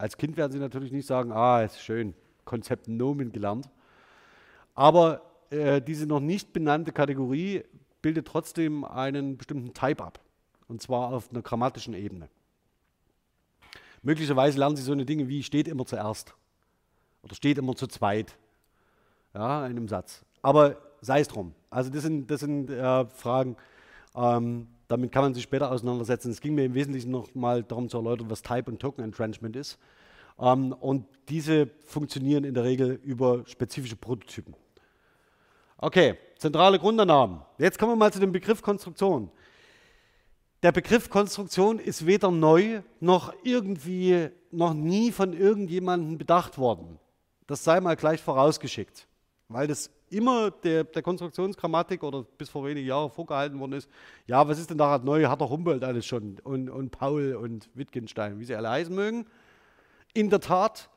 [0.00, 2.14] Als Kind werden Sie natürlich nicht sagen, ah, ist schön,
[2.46, 3.68] Konzept Nomen gelernt.
[4.74, 7.64] Aber äh, diese noch nicht benannte Kategorie
[8.00, 10.18] bildet trotzdem einen bestimmten Type ab.
[10.68, 12.30] Und zwar auf einer grammatischen Ebene.
[14.02, 16.34] Möglicherweise lernen Sie so eine Dinge wie steht immer zuerst
[17.22, 18.38] oder steht immer zu zweit
[19.34, 20.24] ja, in einem Satz.
[20.40, 21.54] Aber sei es drum.
[21.68, 23.54] Also das sind, das sind äh, Fragen,
[24.14, 26.32] ähm, damit kann man sich später auseinandersetzen.
[26.32, 29.54] Es ging mir im Wesentlichen noch mal darum zu erläutern, was Type und Token Entrenchment
[29.54, 29.78] ist.
[30.38, 34.54] Ähm, und diese funktionieren in der Regel über spezifische Prototypen.
[35.78, 37.40] Okay, zentrale Grundannahmen.
[37.58, 39.30] Jetzt kommen wir mal zu dem Begriff Konstruktion.
[40.64, 46.98] Der Begriff Konstruktion ist weder neu noch irgendwie, noch nie von irgendjemandem bedacht worden.
[47.46, 49.06] Das sei mal gleich vorausgeschickt,
[49.48, 53.88] weil das immer der, der Konstruktionsgrammatik oder bis vor wenigen Jahren vorgehalten worden ist,
[54.26, 57.68] ja, was ist denn daran neu, hat doch Humboldt alles schon und, und Paul und
[57.74, 59.26] Wittgenstein, wie sie alle heißen mögen.
[60.12, 60.90] In der Tat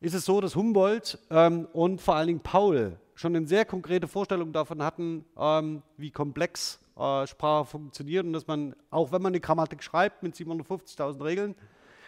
[0.00, 4.06] ist es so, dass Humboldt ähm, und vor allen Dingen Paul schon eine sehr konkrete
[4.06, 9.30] Vorstellung davon hatten, ähm, wie komplex äh, Sprache funktioniert und dass man, auch wenn man
[9.30, 11.54] eine Grammatik schreibt mit 750.000 Regeln,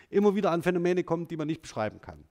[0.08, 2.24] immer wieder an Phänomene kommt, die man nicht beschreiben kann.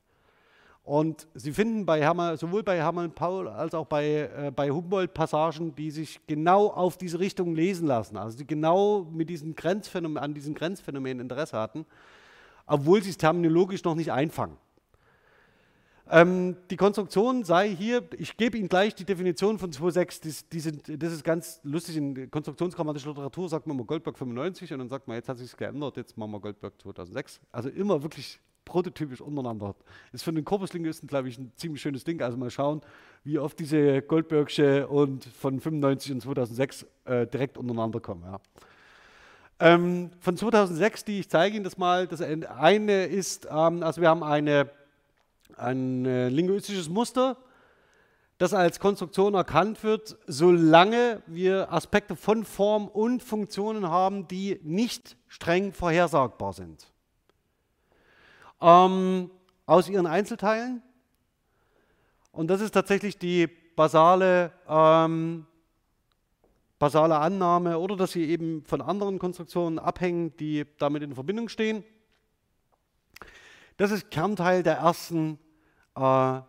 [0.90, 5.14] Und Sie finden bei Hermann, sowohl bei Hermann Paul als auch bei, äh, bei Humboldt
[5.14, 10.18] Passagen, die sich genau auf diese Richtung lesen lassen, also die genau mit diesen Grenzphänomen,
[10.18, 11.86] an diesen Grenzphänomenen Interesse hatten,
[12.66, 14.58] obwohl sie es terminologisch noch nicht einfangen.
[16.10, 20.60] Ähm, die Konstruktion sei hier, ich gebe Ihnen gleich die Definition von 2.6, die, die
[20.60, 24.90] sind, das ist ganz lustig, in konstruktionsgrammatischer Literatur sagt man mal Goldberg 95 und dann
[24.90, 27.42] sagt man, jetzt hat sich geändert, jetzt machen wir Goldberg 2006.
[27.52, 28.40] Also immer wirklich
[28.70, 29.76] prototypisch untereinander.
[30.14, 32.22] Ist für den Korpuslinguisten, glaube ich, ein ziemlich schönes Ding.
[32.22, 32.82] Also mal schauen,
[33.24, 38.24] wie oft diese Goldbergsche und von 95 und 2006 äh, direkt untereinander kommen.
[38.24, 38.40] Ja.
[39.60, 42.08] Ähm, von 2006, die ich zeige Ihnen das mal.
[42.08, 44.70] Das eine ist, ähm, also wir haben eine,
[45.58, 47.38] ein äh, linguistisches Muster,
[48.38, 55.18] das als Konstruktion erkannt wird, solange wir Aspekte von Form und Funktionen haben, die nicht
[55.28, 56.90] streng vorhersagbar sind.
[58.62, 59.32] Ähm,
[59.66, 60.82] aus ihren Einzelteilen.
[62.32, 65.46] Und das ist tatsächlich die basale, ähm,
[66.78, 71.84] basale Annahme oder dass sie eben von anderen Konstruktionen abhängen, die damit in Verbindung stehen.
[73.78, 75.40] Das ist Kernteil der ersten
[75.96, 76.42] äh,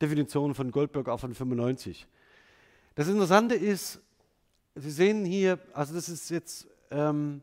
[0.00, 2.06] Definition von Goldberg auch von 95.
[2.94, 4.00] Das Interessante ist,
[4.74, 7.42] Sie sehen hier, also das ist jetzt, ähm,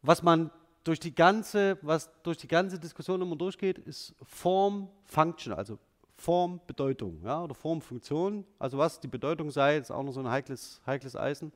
[0.00, 0.50] was man
[0.84, 5.78] durch die ganze, was durch die ganze Diskussion immer durchgeht, ist Form, Function, also
[6.16, 8.44] Form, Bedeutung, ja, oder Form, Funktion.
[8.58, 11.52] Also was die Bedeutung sei, ist auch noch so ein heikles, heikles Eisen.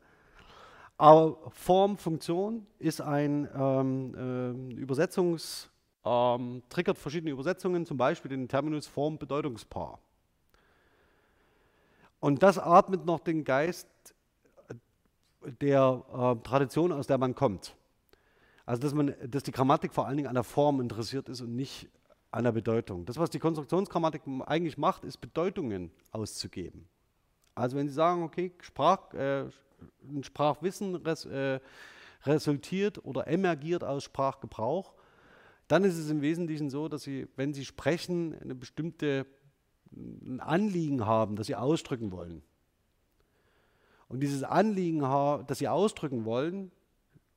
[0.97, 5.69] Aber Form, Funktion ist ein ähm, äh, Übersetzungs-
[6.05, 9.99] ähm, triggert verschiedene Übersetzungen, zum Beispiel den Terminus Form Bedeutungspaar.
[12.21, 13.89] Und das atmet noch den Geist
[15.61, 17.75] der äh, Tradition, aus der man kommt.
[18.67, 21.55] Also dass, man, dass die Grammatik vor allen Dingen an der Form interessiert ist und
[21.55, 21.89] nicht
[22.31, 23.05] an der Bedeutung.
[23.05, 26.89] Das, was die Konstruktionsgrammatik eigentlich macht, ist Bedeutungen auszugeben.
[27.55, 29.45] Also wenn Sie sagen, okay, Sprach, äh,
[30.03, 31.61] ein Sprachwissen res, äh,
[32.25, 34.95] resultiert oder emergiert aus Sprachgebrauch,
[35.69, 39.27] dann ist es im Wesentlichen so, dass Sie, wenn Sie sprechen, eine bestimmte
[39.97, 42.43] ein Anliegen haben, das Sie ausdrücken wollen.
[44.09, 45.01] Und dieses Anliegen,
[45.47, 46.73] das Sie ausdrücken wollen,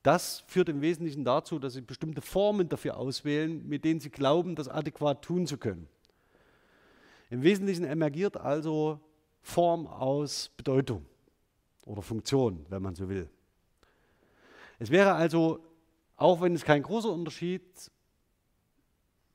[0.03, 4.55] das führt im Wesentlichen dazu, dass Sie bestimmte Formen dafür auswählen, mit denen Sie glauben,
[4.55, 5.87] das adäquat tun zu können.
[7.29, 8.99] Im Wesentlichen emergiert also
[9.41, 11.05] Form aus Bedeutung
[11.85, 13.29] oder Funktion, wenn man so will.
[14.79, 15.59] Es wäre also,
[16.15, 17.63] auch wenn es kein großer Unterschied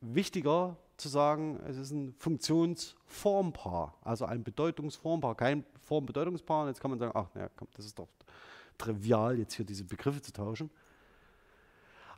[0.01, 6.68] wichtiger zu sagen, es ist ein Funktionsformpaar, also ein Bedeutungsformpaar, kein Formbedeutungspaar.
[6.68, 8.09] Jetzt kann man sagen, ach, ja, komm, das ist doch
[8.78, 10.70] trivial, jetzt hier diese Begriffe zu tauschen.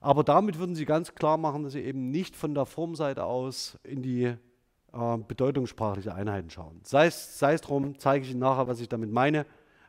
[0.01, 3.79] Aber damit würden Sie ganz klar machen, dass Sie eben nicht von der Formseite aus
[3.85, 6.81] in die äh, bedeutungssprachliche Einheiten schauen.
[6.85, 9.47] Sei es, drum, zeige ich Ihnen nachher, was ich damit meine,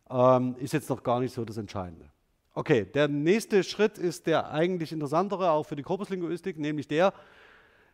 [0.10, 2.10] ähm, ist jetzt noch gar nicht so das Entscheidende.
[2.54, 7.14] Okay, der nächste Schritt ist der eigentlich interessantere, auch für die Korpuslinguistik, nämlich der,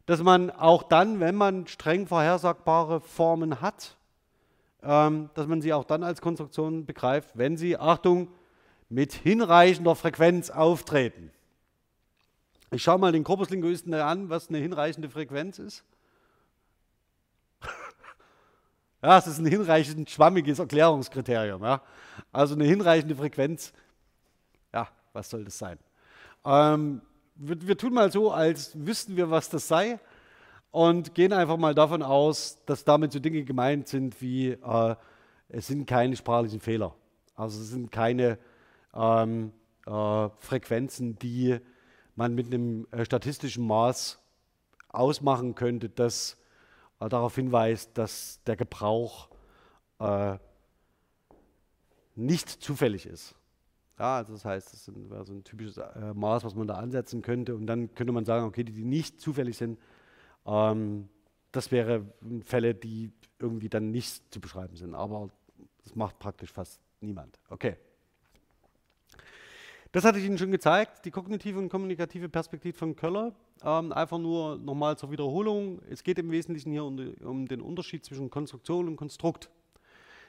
[0.06, 3.98] dass man auch dann, wenn man streng vorhersagbare Formen hat,
[4.84, 8.28] ähm, dass man sie auch dann als Konstruktion begreift, wenn sie, Achtung,
[8.92, 11.32] mit hinreichender Frequenz auftreten.
[12.72, 15.84] Ich schaue mal den Korpuslinguisten an, was eine hinreichende Frequenz ist.
[19.02, 21.64] ja, es ist ein hinreichend schwammiges Erklärungskriterium.
[21.64, 21.82] Ja.
[22.34, 23.72] Also eine hinreichende Frequenz,
[24.74, 25.80] ja, was soll das sein?
[26.44, 27.02] Ähm,
[27.36, 30.00] wir, wir tun mal so, als wüssten wir, was das sei
[30.72, 34.96] und gehen einfach mal davon aus, dass damit so Dinge gemeint sind wie, äh,
[35.48, 36.94] es sind keine sprachlichen Fehler.
[37.36, 38.38] Also es sind keine
[38.94, 39.54] ähm,
[39.86, 41.60] äh, Frequenzen, die
[42.16, 44.20] man mit einem äh, statistischen Maß
[44.90, 46.38] ausmachen könnte, das
[47.00, 49.30] äh, darauf hinweist, dass der Gebrauch
[50.00, 50.38] äh,
[52.16, 53.36] nicht zufällig ist.
[53.98, 57.22] Ja, also das heißt, das wäre so ein typisches äh, Maß, was man da ansetzen
[57.22, 57.56] könnte.
[57.56, 59.80] Und dann könnte man sagen, okay, die, die nicht zufällig sind,
[60.46, 61.08] ähm,
[61.52, 62.06] das wäre
[62.46, 64.96] Fälle, die irgendwie dann nicht zu beschreiben sind.
[64.96, 65.30] Aber
[65.84, 67.40] das macht praktisch fast niemand.
[67.50, 67.78] Okay.
[69.94, 73.36] Das hatte ich Ihnen schon gezeigt, die kognitive und kommunikative Perspektive von Köller.
[73.62, 75.82] Ähm, einfach nur nochmal zur Wiederholung.
[75.90, 79.50] Es geht im Wesentlichen hier um, um den Unterschied zwischen Konstruktion und Konstrukt.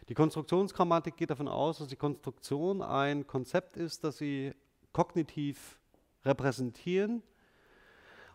[0.08, 4.52] Die Konstruktionsgrammatik geht davon aus, dass die Konstruktion ein Konzept ist, das Sie
[4.92, 5.78] kognitiv
[6.24, 7.22] repräsentieren.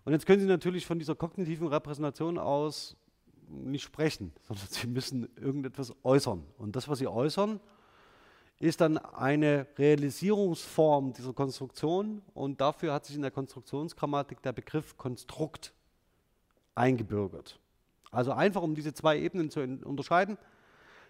[0.05, 2.95] Und jetzt können Sie natürlich von dieser kognitiven Repräsentation aus
[3.49, 6.45] nicht sprechen, sondern Sie müssen irgendetwas äußern.
[6.57, 7.59] Und das, was Sie äußern,
[8.60, 14.97] ist dann eine Realisierungsform dieser Konstruktion und dafür hat sich in der Konstruktionsgrammatik der Begriff
[14.97, 15.74] Konstrukt
[16.74, 17.60] eingebürgert.
[18.12, 20.38] Also einfach, um diese zwei Ebenen zu unterscheiden,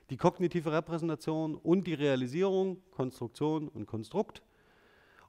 [0.09, 4.41] die kognitive Repräsentation und die Realisierung, Konstruktion und Konstrukt.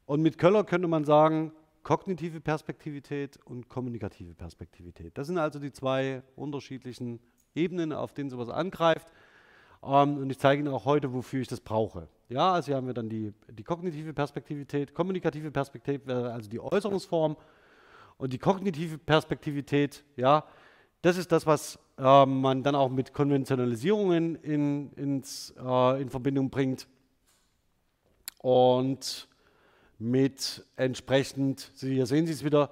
[0.06, 1.52] Und mit Köller könnte man sagen,
[1.82, 5.16] kognitive Perspektivität und kommunikative Perspektivität.
[5.16, 7.20] Das sind also die zwei unterschiedlichen
[7.54, 9.08] Ebenen, auf denen sowas angreift.
[9.82, 12.08] Ähm, und ich zeige Ihnen auch heute, wofür ich das brauche.
[12.28, 14.94] Ja, also hier haben wir dann die, die kognitive Perspektivität.
[14.94, 17.36] Kommunikative Perspektivität wäre also die Äußerungsform.
[18.18, 20.44] Und die kognitive Perspektivität, ja,
[21.02, 26.50] das ist das, was äh, man dann auch mit Konventionalisierungen in, ins, äh, in Verbindung
[26.50, 26.88] bringt
[28.42, 29.28] und
[29.98, 32.70] mit entsprechend, hier sehen Sie es wieder,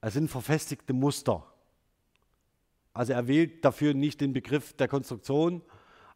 [0.00, 1.46] es sind verfestigte Muster.
[2.94, 5.62] Also er wählt dafür nicht den Begriff der Konstruktion,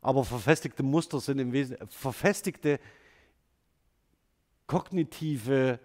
[0.00, 2.80] aber verfestigte Muster sind im Wesentlichen verfestigte
[4.66, 5.78] kognitive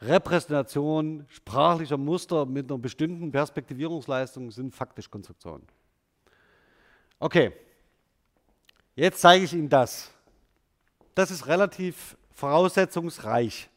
[0.00, 5.66] Repräsentation sprachlicher Muster mit einer bestimmten Perspektivierungsleistung sind faktisch Konstruktionen.
[7.18, 7.52] Okay,
[8.94, 10.12] jetzt zeige ich Ihnen das.
[11.14, 13.68] Das ist relativ voraussetzungsreich.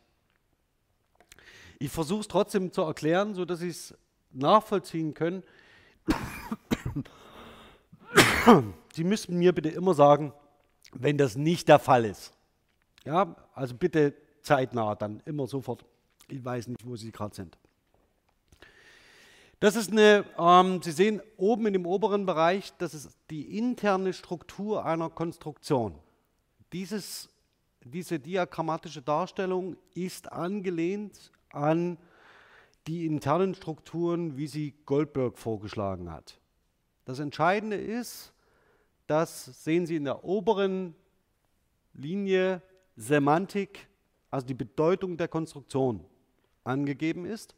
[1.79, 3.95] Ich versuche es trotzdem zu erklären, sodass Sie es
[4.31, 5.41] nachvollziehen können.
[8.93, 10.33] Sie müssen mir bitte immer sagen,
[10.93, 12.33] wenn das nicht der Fall ist.
[13.05, 15.85] Ja, also bitte zeitnah dann immer sofort.
[16.27, 17.57] Ich weiß nicht, wo Sie gerade sind.
[19.59, 24.11] Das ist eine, ähm, Sie sehen oben in dem oberen Bereich, das ist die interne
[24.13, 25.95] Struktur einer Konstruktion.
[26.73, 27.29] Dieses,
[27.83, 31.97] diese diagrammatische Darstellung ist angelehnt an
[32.87, 36.39] die internen Strukturen, wie sie Goldberg vorgeschlagen hat.
[37.05, 38.33] Das Entscheidende ist,
[39.11, 40.95] das sehen Sie in der oberen
[41.93, 42.61] Linie
[42.95, 43.89] Semantik,
[44.29, 46.05] also die Bedeutung der Konstruktion,
[46.63, 47.53] angegeben ist.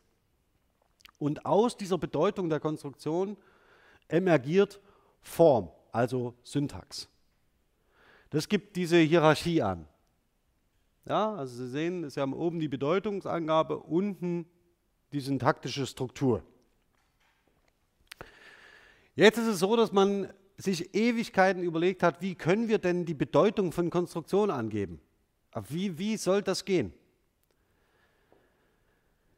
[1.20, 3.38] Und aus dieser Bedeutung der Konstruktion
[4.08, 4.82] emergiert
[5.22, 7.08] Form, also Syntax.
[8.32, 9.88] Das gibt diese Hierarchie an.
[11.06, 14.48] Ja, also Sie sehen, Sie haben oben die Bedeutungsangabe, unten
[15.12, 16.42] die syntaktische Struktur.
[19.16, 20.34] Jetzt ist es so, dass man
[20.64, 25.02] sich Ewigkeiten überlegt hat, wie können wir denn die Bedeutung von Konstruktion angeben?
[25.68, 26.94] Wie, wie soll das gehen?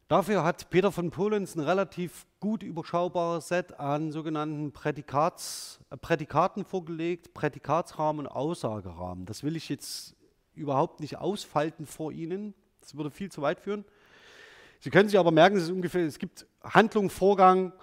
[0.08, 6.64] Dafür hat Peter von Polenz ein relativ gut überschaubares Set an sogenannten Prädikats, äh, Prädikaten
[6.64, 9.26] vorgelegt, Prädikatsrahmen und Aussagerahmen.
[9.26, 10.16] Das will ich jetzt
[10.54, 13.84] überhaupt nicht ausfalten vor Ihnen, das würde viel zu weit führen.
[14.80, 17.74] Sie können sich aber merken, es, ungefähr, es gibt Handlung, Vorgang,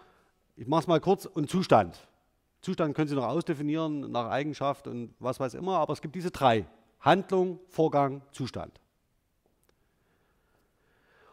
[0.54, 2.06] ich mache es mal kurz, und Zustand.
[2.62, 6.30] Zustand können Sie noch ausdefinieren nach Eigenschaft und was weiß immer, aber es gibt diese
[6.30, 6.64] drei.
[7.00, 8.80] Handlung, Vorgang, Zustand.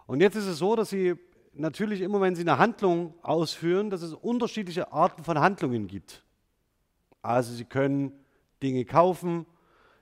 [0.07, 1.13] Und jetzt ist es so, dass Sie
[1.53, 6.23] natürlich immer, wenn Sie eine Handlung ausführen, dass es unterschiedliche Arten von Handlungen gibt.
[7.21, 8.11] Also Sie können
[8.63, 9.45] Dinge kaufen,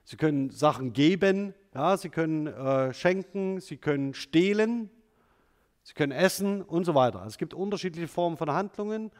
[0.06, 4.90] Sie können Sachen geben, ja, Sie können äh, schenken, Sie können stehlen,
[5.84, 7.26] Sie können essen und so weiter.
[7.26, 9.12] Es gibt unterschiedliche Formen von Handlungen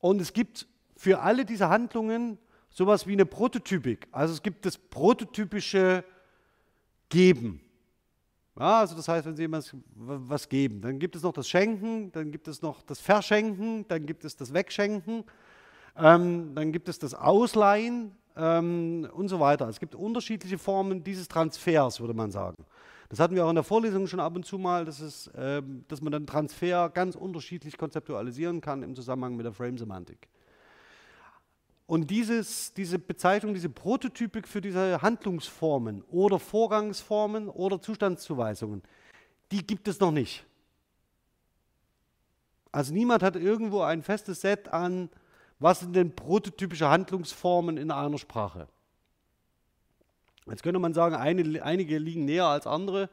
[0.00, 0.66] und es gibt
[1.00, 2.36] für alle diese Handlungen
[2.68, 4.06] sowas wie eine Prototypik.
[4.12, 6.04] Also es gibt das prototypische
[7.08, 7.62] Geben.
[8.58, 12.12] Ja, also das heißt, wenn Sie jemand was geben, dann gibt es noch das Schenken,
[12.12, 15.24] dann gibt es noch das Verschenken, dann gibt es das Wegschenken,
[15.96, 19.70] ähm, dann gibt es das Ausleihen ähm, und so weiter.
[19.70, 22.62] Es gibt unterschiedliche Formen dieses Transfers, würde man sagen.
[23.08, 25.86] Das hatten wir auch in der Vorlesung schon ab und zu mal, dass, es, ähm,
[25.88, 30.28] dass man dann Transfer ganz unterschiedlich konzeptualisieren kann im Zusammenhang mit der Frame-Semantik.
[31.90, 38.80] Und dieses, diese Bezeichnung, diese Prototypik für diese Handlungsformen oder Vorgangsformen oder Zustandszuweisungen,
[39.50, 40.46] die gibt es noch nicht.
[42.70, 45.08] Also niemand hat irgendwo ein festes Set an,
[45.58, 48.68] was sind denn prototypische Handlungsformen in einer Sprache.
[50.46, 53.10] Jetzt könnte man sagen, eine, einige liegen näher als andere.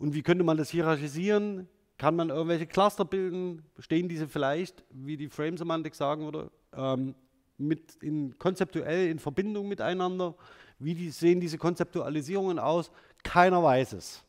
[0.00, 1.68] Und wie könnte man das hierarchisieren?
[1.98, 3.62] Kann man irgendwelche Cluster bilden?
[3.78, 7.14] Stehen diese vielleicht, wie die Frame-Semantik sagen würde, ähm,
[7.58, 10.34] mit in, konzeptuell in Verbindung miteinander.
[10.78, 12.90] Wie die, sehen diese Konzeptualisierungen aus?
[13.22, 14.22] Keiner weiß es.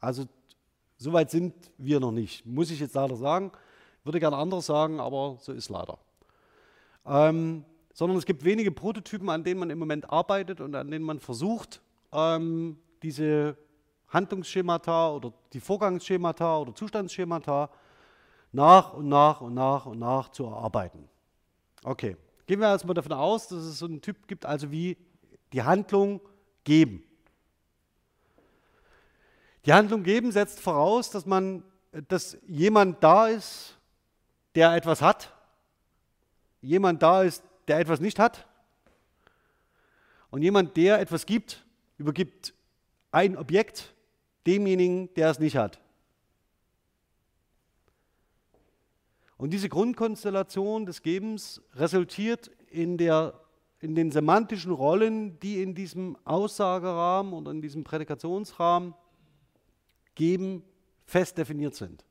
[0.00, 0.24] Also
[0.96, 3.52] soweit sind wir noch nicht, muss ich jetzt leider sagen.
[4.04, 5.98] Würde gerne anders sagen, aber so ist leider.
[7.04, 11.04] Ähm, sondern es gibt wenige Prototypen, an denen man im Moment arbeitet und an denen
[11.04, 13.58] man versucht, ähm, diese
[14.08, 17.68] Handlungsschemata oder die Vorgangsschemata oder Zustandsschemata
[18.52, 21.09] nach und nach und nach und nach zu erarbeiten.
[21.82, 22.16] Okay,
[22.46, 24.96] gehen wir erstmal davon aus, dass es so einen Typ gibt, also wie
[25.52, 26.20] die Handlung
[26.64, 27.04] geben.
[29.64, 31.62] Die Handlung geben setzt voraus, dass man,
[32.08, 33.78] dass jemand da ist,
[34.54, 35.32] der etwas hat,
[36.60, 38.46] jemand da ist, der etwas nicht hat,
[40.30, 41.64] und jemand, der etwas gibt,
[41.98, 42.54] übergibt
[43.10, 43.94] ein Objekt
[44.46, 45.80] demjenigen, der es nicht hat.
[49.40, 53.40] Und diese Grundkonstellation des Gebens resultiert in, der,
[53.80, 58.92] in den semantischen Rollen, die in diesem Aussagerahmen und in diesem Prädikationsrahmen
[60.14, 60.62] geben,
[61.06, 62.04] fest definiert sind.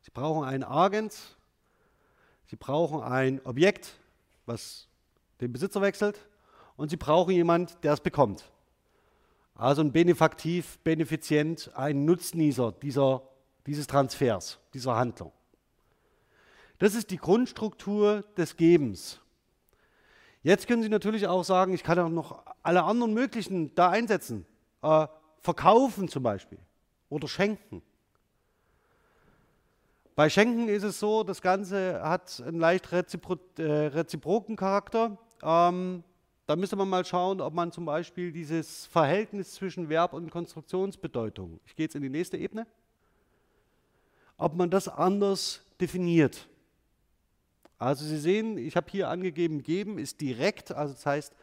[0.00, 1.36] Sie brauchen einen Agens,
[2.46, 4.00] Sie brauchen ein Objekt,
[4.44, 4.88] was
[5.40, 6.18] den Besitzer wechselt,
[6.76, 8.50] und Sie brauchen jemanden, der es bekommt.
[9.54, 13.22] Also ein Benefaktiv, Benefizient, ein Nutznießer dieser,
[13.66, 15.30] dieses Transfers, dieser Handlung.
[16.78, 19.20] Das ist die Grundstruktur des Gebens.
[20.42, 24.46] Jetzt können Sie natürlich auch sagen, ich kann auch noch alle anderen möglichen da einsetzen.
[24.82, 25.06] Äh,
[25.40, 26.58] verkaufen zum Beispiel
[27.08, 27.82] oder schenken.
[30.14, 35.18] Bei Schenken ist es so, das Ganze hat einen leicht rezipro äh, reziproken Charakter.
[35.42, 36.02] Ähm,
[36.46, 41.60] da müsste man mal schauen, ob man zum Beispiel dieses Verhältnis zwischen Verb und Konstruktionsbedeutung,
[41.66, 42.66] ich gehe jetzt in die nächste Ebene,
[44.38, 46.48] ob man das anders definiert.
[47.78, 51.34] Also Sie sehen, ich habe hier angegeben, geben ist direkt, also das heißt,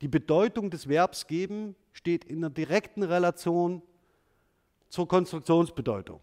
[0.00, 3.82] die Bedeutung des Verbs geben steht in einer direkten Relation
[4.88, 6.20] zur Konstruktionsbedeutung.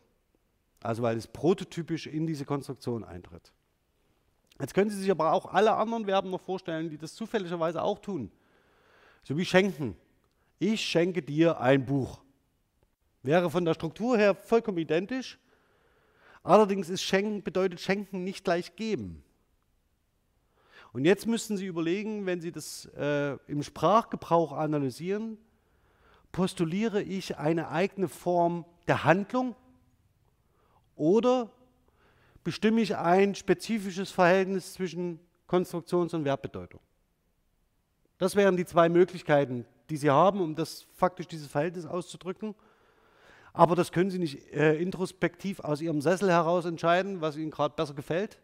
[0.82, 3.52] Also weil es prototypisch in diese Konstruktion eintritt.
[4.60, 8.00] Jetzt können Sie sich aber auch alle anderen Verben noch vorstellen, die das zufälligerweise auch
[8.00, 8.32] tun.
[9.24, 9.98] So wie schenken.
[10.60, 12.22] Ich schenke dir ein Buch.
[13.24, 15.40] Wäre von der Struktur her vollkommen identisch.
[16.44, 19.25] Allerdings ist schenken, bedeutet schenken nicht gleich geben.
[20.96, 25.38] Und jetzt müssten Sie überlegen, wenn Sie das äh, im Sprachgebrauch analysieren,
[26.32, 29.58] postuliere ich eine eigene Form der Handlung
[30.96, 31.50] oder
[32.46, 36.80] bestimme ich ein spezifisches Verhältnis zwischen Konstruktions- und Verbbedeutung?
[38.18, 42.56] Das wären die zwei Möglichkeiten, die Sie haben, um das faktisch dieses Verhältnis auszudrücken.
[43.52, 47.76] Aber das können Sie nicht äh, introspektiv aus Ihrem Sessel heraus entscheiden, was Ihnen gerade
[47.76, 48.40] besser gefällt,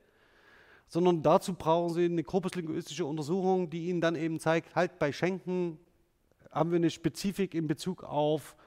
[0.92, 5.80] sondern dazu brauchen Sie eine korpuslinguistische Untersuchung, die Ihnen dann eben zeigt, halt bei Schenken
[6.52, 8.58] haben wir eine Spezifik in Bezug auf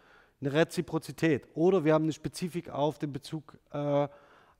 [0.41, 4.09] eine Reziprozität oder wir haben eine Spezifik auf den Bezug äh,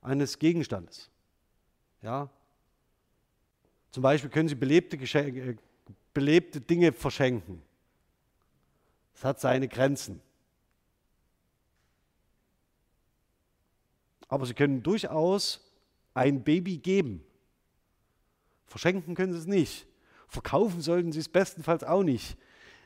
[0.01, 1.09] eines Gegenstandes.
[2.03, 2.29] Ja?
[3.89, 5.55] Zum Beispiel können Sie belebte, Geschenke, äh,
[6.13, 7.63] belebte Dinge verschenken.
[9.15, 10.21] Das hat seine Grenzen.
[14.27, 15.67] Aber Sie können durchaus
[16.13, 17.25] ein Baby geben.
[18.67, 19.87] Verschenken können Sie es nicht.
[20.27, 22.37] Verkaufen sollten Sie es bestenfalls auch nicht.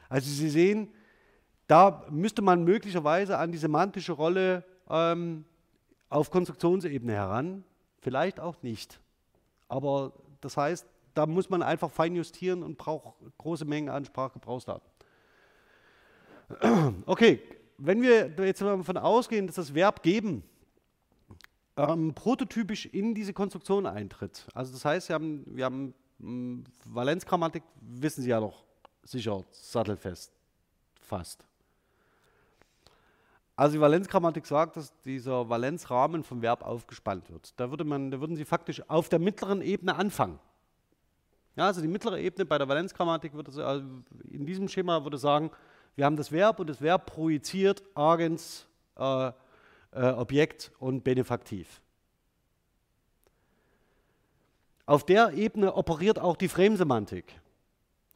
[0.09, 0.89] Also Sie sehen,
[1.67, 5.45] da müsste man möglicherweise an die semantische Rolle ähm,
[6.09, 7.63] auf Konstruktionsebene heran,
[8.01, 8.99] vielleicht auch nicht.
[9.67, 14.89] Aber das heißt, da muss man einfach fein justieren und braucht große Mengen an Sprachgebrauchsdaten.
[17.05, 17.41] Okay,
[17.77, 20.43] wenn wir jetzt davon ausgehen, dass das Verb geben
[21.87, 27.63] ähm, prototypisch in diese Konstruktion eintritt, also das heißt, wir haben, wir haben hm, Valenzgrammatik,
[27.81, 28.63] wissen Sie ja doch
[29.03, 30.31] sicher sattelfest,
[31.01, 31.45] fast.
[33.55, 37.59] Also die Valenzgrammatik sagt, dass dieser Valenzrahmen vom Verb aufgespannt wird.
[37.59, 40.39] Da, würde man, da würden Sie faktisch auf der mittleren Ebene anfangen.
[41.57, 43.85] Ja, also die mittlere Ebene bei der Valenzgrammatik würde also
[44.29, 45.51] in diesem Schema würde sagen,
[45.97, 48.65] wir haben das Verb und das Verb projiziert Agens,
[48.95, 49.33] äh,
[49.91, 51.81] äh, Objekt und Benefaktiv.
[54.85, 57.39] Auf der Ebene operiert auch die Frame-Semantik.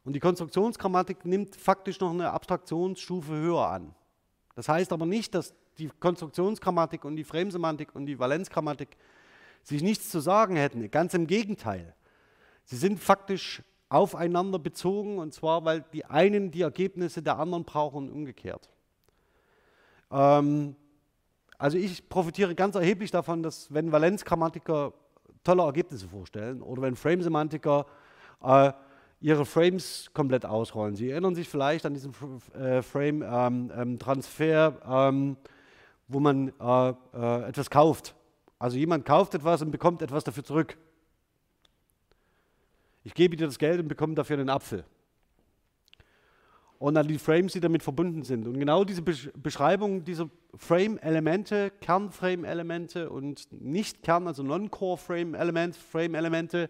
[0.04, 3.94] Und die Konstruktionsgrammatik nimmt faktisch noch eine Abstraktionsstufe höher an.
[4.54, 8.96] Das heißt aber nicht, dass die Konstruktionsgrammatik und die Framesemantik und die Valenzgrammatik
[9.62, 10.90] sich nichts zu sagen hätten.
[10.90, 11.94] Ganz im Gegenteil.
[12.64, 18.08] Sie sind faktisch aufeinander bezogen und zwar, weil die einen die Ergebnisse der anderen brauchen
[18.08, 18.68] und umgekehrt.
[20.10, 20.76] Ähm,
[21.58, 24.92] also ich profitiere ganz erheblich davon, dass wenn Valenzgrammatiker
[25.44, 27.86] tolle Ergebnisse vorstellen oder wenn Framesemantiker
[28.42, 28.72] äh,
[29.20, 30.96] ihre Frames komplett ausrollen.
[30.96, 32.12] Sie erinnern sich vielleicht an diesen
[32.54, 35.36] äh, Frame-Transfer, ähm, ähm,
[36.08, 38.14] wo man äh, äh, etwas kauft.
[38.58, 40.76] Also jemand kauft etwas und bekommt etwas dafür zurück.
[43.02, 44.84] Ich gebe dir das Geld und bekomme dafür einen Apfel.
[46.84, 48.46] Und dann die Frames, die damit verbunden sind.
[48.46, 56.68] Und genau diese Beschreibung dieser Frame-Elemente, Kern-Frame-Elemente und Nicht-Kern, also Non-Core-Frame-Elemente, Frame-Elemente,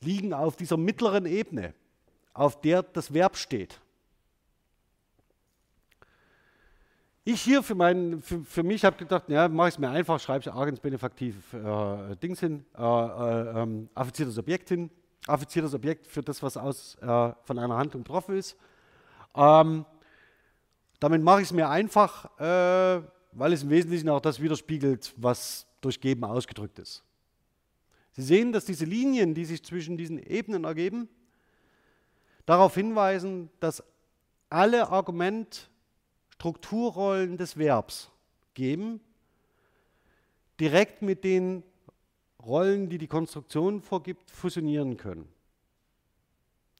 [0.00, 1.72] liegen auf dieser mittleren Ebene,
[2.34, 3.80] auf der das Verb steht.
[7.22, 10.18] Ich hier für, mein, für, für mich habe gedacht, ja, mache ich es mir einfach,
[10.18, 14.90] schreibe ich Agens benefaktiv äh, Dings hin, äh, äh, ähm, affiziertes Objekt hin,
[15.28, 18.56] affiziertes Objekt für das, was aus, äh, von einer Handlung betroffen ist.
[19.36, 19.84] Ähm,
[20.98, 25.66] damit mache ich es mir einfach, äh, weil es im Wesentlichen auch das widerspiegelt, was
[25.80, 27.02] durch Geben ausgedrückt ist.
[28.12, 31.08] Sie sehen, dass diese Linien, die sich zwischen diesen Ebenen ergeben,
[32.46, 33.84] darauf hinweisen, dass
[34.48, 38.10] alle Argument-Strukturrollen des Verbs
[38.54, 39.00] geben,
[40.58, 41.62] direkt mit den
[42.42, 45.28] Rollen, die die Konstruktion vorgibt, fusionieren können.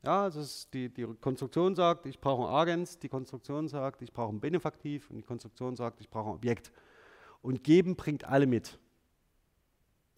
[0.03, 0.42] Ja, also
[0.72, 5.11] die, die Konstruktion sagt, ich brauche ein Agens, die Konstruktion sagt, ich brauche ein Benefaktiv
[5.11, 6.70] und die Konstruktion sagt, ich brauche ein Objekt.
[7.42, 8.78] Und geben bringt alle mit.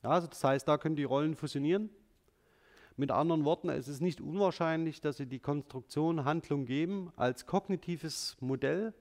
[0.03, 1.91] Ja, also das heißt, da können die Rollen fusionieren.
[2.97, 8.37] Mit anderen Worten, es ist nicht unwahrscheinlich, dass Sie die Konstruktion Handlung geben als kognitives
[8.41, 8.93] Modell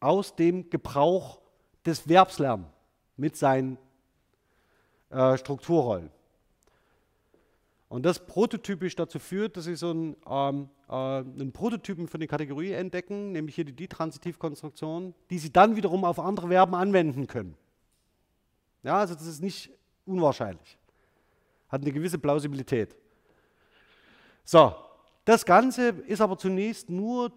[0.00, 1.40] aus dem Gebrauch
[1.84, 2.66] des Verbslärms
[3.16, 3.78] mit seinen
[5.10, 6.10] äh, Strukturrollen.
[7.88, 12.26] Und das prototypisch dazu führt, dass Sie so einen, ähm, äh, einen Prototypen für eine
[12.26, 17.56] Kategorie entdecken, nämlich hier die Ditransitivkonstruktion, die Sie dann wiederum auf andere Verben anwenden können.
[18.82, 19.70] Ja, also das ist nicht
[20.04, 20.76] unwahrscheinlich.
[21.68, 22.94] Hat eine gewisse Plausibilität.
[24.44, 24.74] So,
[25.24, 27.32] das Ganze ist aber zunächst nur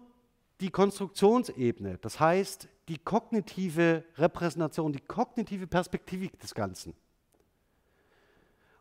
[0.60, 6.94] die Konstruktionsebene, das heißt die kognitive Repräsentation, die kognitive Perspektivik des Ganzen.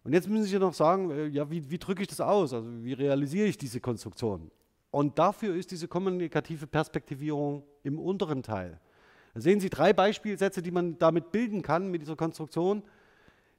[0.04, 2.54] Und jetzt müssen Sie noch sagen, äh, ja, wie, wie drücke ich das aus?
[2.54, 4.50] Also wie realisiere ich diese Konstruktion?
[4.90, 8.80] Und dafür ist diese kommunikative Perspektivierung im unteren Teil.
[9.34, 12.84] Da sehen Sie drei Beispielsätze, die man damit bilden kann mit dieser Konstruktion,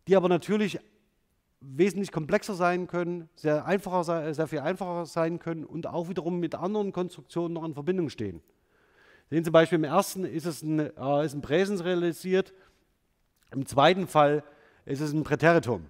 [0.09, 0.78] die aber natürlich
[1.61, 6.57] wesentlich komplexer sein können, sehr, einfacher, sehr viel einfacher sein können und auch wiederum mit
[6.57, 8.43] anderen Konstruktionen noch in Verbindung stehen.
[9.30, 12.53] Sehen Sie zum Beispiel im ersten ist es ein, äh, ist ein Präsens realisiert,
[13.53, 14.43] im zweiten Fall
[14.84, 15.86] ist es ein Präteritum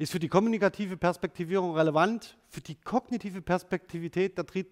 [0.00, 4.64] ist für die kommunikative Perspektivierung relevant, für die kognitive Perspektivität der Tri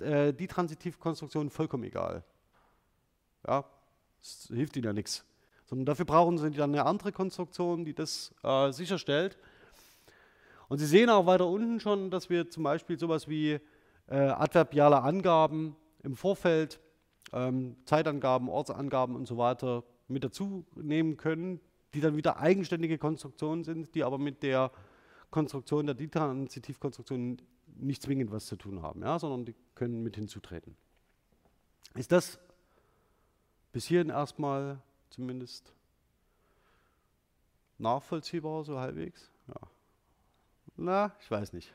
[0.00, 2.24] äh, die Transitivkonstruktion vollkommen egal.
[3.46, 3.64] Ja,
[4.18, 5.24] das hilft ihnen ja nichts.
[5.66, 9.38] Sondern dafür brauchen sie dann eine andere Konstruktion, die das äh, sicherstellt.
[10.68, 13.60] Und Sie sehen auch weiter unten schon, dass wir zum Beispiel sowas wie
[14.08, 16.80] äh, adverbiale Angaben im Vorfeld,
[17.32, 21.60] ähm, Zeitangaben, Ortsangaben und so weiter mit dazu nehmen können,
[21.94, 24.70] die dann wieder eigenständige Konstruktionen sind, die aber mit der
[25.30, 27.40] Konstruktion der Ditransitivkonstruktion
[27.76, 30.76] nicht zwingend was zu tun haben, ja, sondern die können mit hinzutreten.
[31.94, 32.38] Ist das
[33.72, 34.80] bis hierhin erstmal
[35.10, 35.72] zumindest
[37.78, 39.30] nachvollziehbar, so halbwegs?
[39.48, 39.68] Ja.
[40.76, 41.74] Na, ich weiß nicht.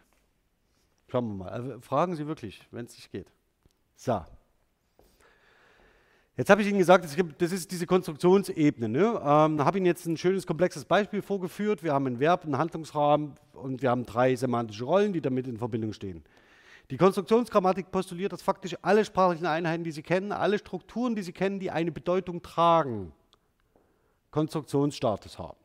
[1.08, 1.50] Schauen wir mal.
[1.50, 3.32] Also fragen Sie wirklich, wenn es nicht geht.
[3.96, 4.24] So.
[6.36, 7.06] Jetzt habe ich Ihnen gesagt,
[7.38, 8.90] das ist diese Konstruktionsebene.
[8.90, 9.22] Ne?
[9.24, 11.84] Ähm, habe Ihnen jetzt ein schönes, komplexes Beispiel vorgeführt.
[11.84, 15.58] Wir haben ein Verb, einen Handlungsrahmen und wir haben drei semantische Rollen, die damit in
[15.58, 16.24] Verbindung stehen.
[16.90, 21.34] Die Konstruktionsgrammatik postuliert, dass faktisch alle sprachlichen Einheiten, die Sie kennen, alle Strukturen, die Sie
[21.34, 23.14] kennen, die eine Bedeutung tragen,
[24.32, 25.58] Konstruktionsstatus haben.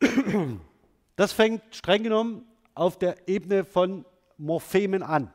[1.14, 4.06] Das fängt streng genommen auf der Ebene von
[4.38, 5.30] Morphemen an.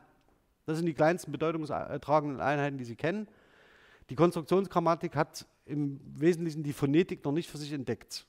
[0.66, 3.28] Das sind die kleinsten bedeutungstragenden Einheiten, die Sie kennen.
[4.10, 8.26] Die Konstruktionsgrammatik hat im Wesentlichen die Phonetik noch nicht für sich entdeckt.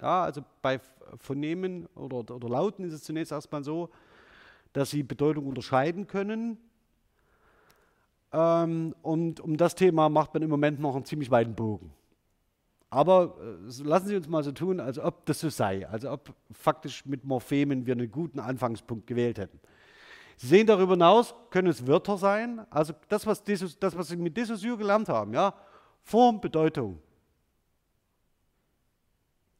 [0.00, 0.80] Ja, also bei
[1.18, 3.90] Phonemen oder, oder Lauten ist es zunächst erstmal so,
[4.72, 6.58] dass sie Bedeutung unterscheiden können.
[8.32, 11.92] Ähm, und um das Thema macht man im Moment noch einen ziemlich weiten Bogen.
[12.90, 16.34] Aber äh, lassen Sie uns mal so tun, als ob das so sei, also ob
[16.50, 19.58] faktisch mit Morphemen wir einen guten Anfangspunkt gewählt hätten.
[20.42, 24.36] Sehen darüber hinaus, können es Wörter sein, also das, was, Desus, das, was Sie mit
[24.36, 25.54] Dissosiur gelernt haben, ja,
[26.02, 26.98] Form, Bedeutung.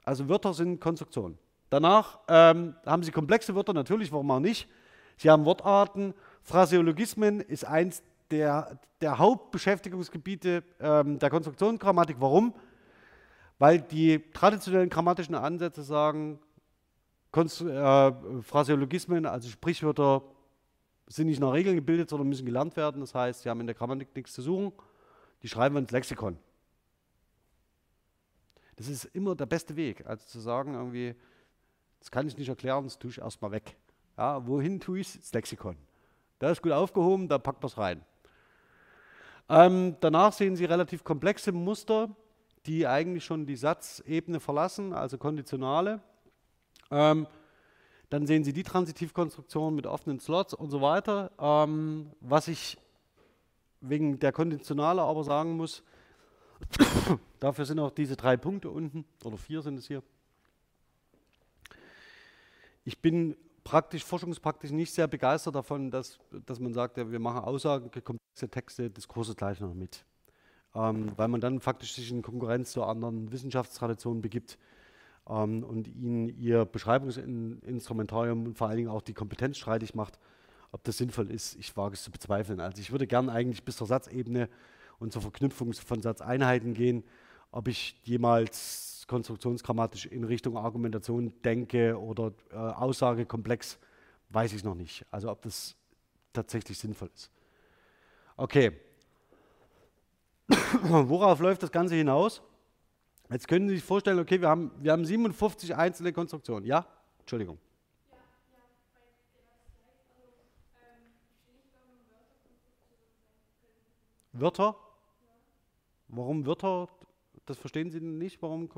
[0.05, 1.39] Also Wörter sind Konstruktionen.
[1.71, 4.69] Danach ähm, haben Sie komplexe Wörter, natürlich, warum auch nicht.
[5.19, 6.15] Sie haben Wortarten.
[6.43, 8.03] Phraseologismen ist eins
[8.33, 12.17] der, der Hauptbeschäftigungsgebiete ähm, der Konstruktionsgrammatik.
[12.19, 12.55] Warum?
[13.61, 16.41] Weil die traditionellen grammatischen Ansätze sagen,
[17.31, 18.13] Konstru äh,
[18.43, 20.23] Phraseologismen, also Sprichwörter,
[21.17, 23.01] sind nicht nach Regeln gebildet, sondern müssen gelernt werden.
[23.01, 24.73] Das heißt, sie haben in der Grammatik nichts zu suchen.
[25.43, 26.39] Die schreiben wir ins Lexikon.
[28.77, 31.15] Das ist immer der beste Weg, also zu sagen, irgendwie,
[32.01, 33.77] das kann ich nicht erklären, das tue ich erstmal weg.
[34.17, 35.17] Ja, wohin tue ich es?
[35.17, 35.77] Ins Lexikon.
[36.39, 38.05] Da ist gut aufgehoben, da packt man es rein.
[39.49, 42.09] Ähm, danach sehen Sie relativ komplexe Muster,
[42.67, 46.01] die eigentlich schon die Satzebene verlassen, also Konditionale.
[46.91, 47.27] Ähm,
[48.13, 51.31] dann sehen Sie die Transitivkonstruktion mit offenen Slots und so weiter.
[51.39, 52.77] Ähm, was ich
[53.81, 55.83] wegen der Konditionale aber sagen muss,
[57.41, 60.03] dafür sind auch diese drei Punkte unten, oder vier sind es hier.
[62.85, 63.35] Ich bin
[63.65, 68.51] praktisch, forschungspraktisch nicht sehr begeistert davon, dass, dass man sagt, ja, wir machen Aussagen, komplexe
[68.51, 70.05] Texte, Diskurse gleich noch mit.
[70.75, 74.59] Ähm, weil man dann faktisch sich in Konkurrenz zu anderen Wissenschaftstraditionen begibt
[75.29, 80.19] ähm, und ihnen ihr Beschreibungsinstrumentarium und vor allen Dingen auch die Kompetenz streitig macht,
[80.73, 82.59] ob das sinnvoll ist, ich wage es zu bezweifeln.
[82.61, 84.49] Also ich würde gern eigentlich bis zur Satzebene
[84.99, 87.05] und zur Verknüpfung von Satzeinheiten gehen.
[87.51, 93.79] Ob ich jemals konstruktionsgrammatisch in Richtung Argumentation denke oder äh, Aussagekomplex,
[94.31, 95.05] weiß ich noch nicht.
[95.11, 95.77] Also ob das
[96.33, 97.31] tatsächlich sinnvoll ist.
[98.39, 98.73] Okay.
[100.83, 102.43] Worauf läuft das Ganze hinaus?
[103.33, 106.67] Jetzt können Sie sich vorstellen, okay, wir haben, wir haben 57 einzelne Konstruktionen.
[106.67, 106.87] Ja?
[107.21, 107.59] Entschuldigung.
[114.33, 114.77] Wörter?
[116.09, 116.89] Warum Wörter?
[117.47, 118.43] Das verstehen Sie nicht?
[118.43, 118.69] Warum?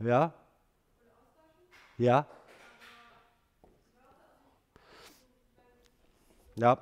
[0.00, 0.32] Die ja?
[1.98, 2.26] Ja?
[6.56, 6.78] Ja.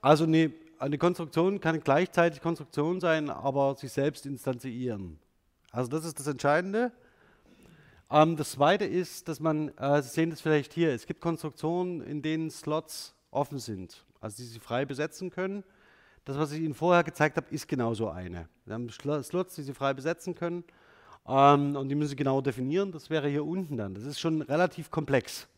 [0.00, 5.18] Also eine, eine Konstruktion kann gleichzeitig Konstruktion sein, aber sich selbst instanzieren.
[5.72, 6.92] Also das ist das Entscheidende.
[8.10, 12.00] Ähm, das Zweite ist, dass man, äh, Sie sehen das vielleicht hier, es gibt Konstruktionen,
[12.00, 15.64] in denen Slots offen sind, also die Sie frei besetzen können.
[16.24, 18.48] Das, was ich Ihnen vorher gezeigt habe, ist genauso eine.
[18.66, 20.62] Wir haben Slots, die Sie frei besetzen können
[21.26, 22.92] ähm, und die müssen Sie genau definieren.
[22.92, 23.94] Das wäre hier unten dann.
[23.94, 25.48] Das ist schon relativ komplex.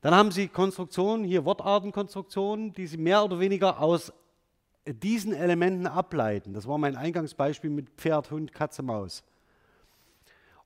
[0.00, 4.12] Dann haben Sie Konstruktionen, hier Wortartenkonstruktionen, die Sie mehr oder weniger aus
[4.86, 6.54] diesen Elementen ableiten.
[6.54, 9.22] Das war mein Eingangsbeispiel mit Pferd, Hund, Katze, Maus.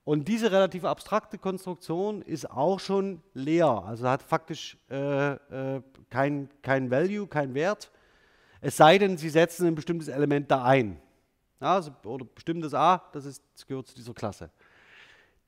[0.04, 6.50] Und diese relativ abstrakte Konstruktion ist auch schon leer, also hat faktisch äh, äh, kein,
[6.62, 7.90] kein Value, kein Wert,
[8.60, 11.00] es sei denn, Sie setzen ein bestimmtes Element da ein.
[11.60, 14.50] Ja, also, oder bestimmtes A, das, ist, das gehört zu dieser Klasse.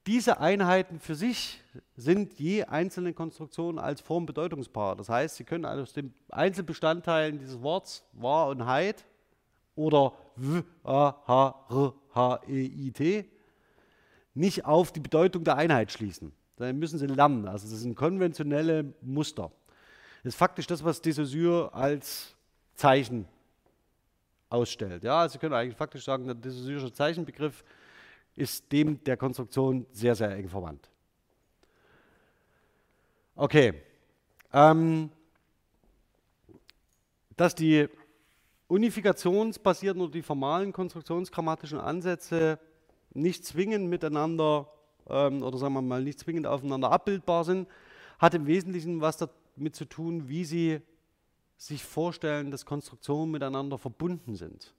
[0.07, 1.61] Diese Einheiten für sich
[1.97, 4.95] sind je einzelne Konstruktionen als Formbedeutungspaar.
[4.95, 9.05] Das heißt, Sie können aus den Einzelbestandteilen dieses Wortes wahr und heit
[9.75, 13.29] oder w, a, h, r, h, e, i, t
[14.35, 16.33] nicht auf die Bedeutung der Einheit schließen.
[16.57, 17.49] Dann müssen Sie lernen.
[17.49, 19.51] Also das sind konventionelle Muster.
[20.23, 22.37] Das ist faktisch das, was Dessaussure als
[22.75, 23.27] Zeichen
[24.51, 25.03] ausstellt.
[25.03, 27.65] Ja, also Sie können eigentlich faktisch sagen, der Dessaussure Zeichenbegriff
[28.37, 30.89] ist dem der Konstruktion sehr, sehr eng verwandt.
[33.35, 33.75] Okay.
[34.53, 35.11] Ähm,
[37.37, 37.89] dass die
[38.69, 42.59] unifikationsbasierten oder die formalen konstruktionsgrammatischen Ansätze
[43.13, 44.71] nicht zwingend miteinander
[45.09, 47.69] ähm, oder sagen wir mal nicht zwingend aufeinander abbildbar sind,
[48.19, 50.81] hat im Wesentlichen was damit zu tun, wie sie
[51.57, 54.75] sich vorstellen, dass Konstruktionen miteinander verbunden sind.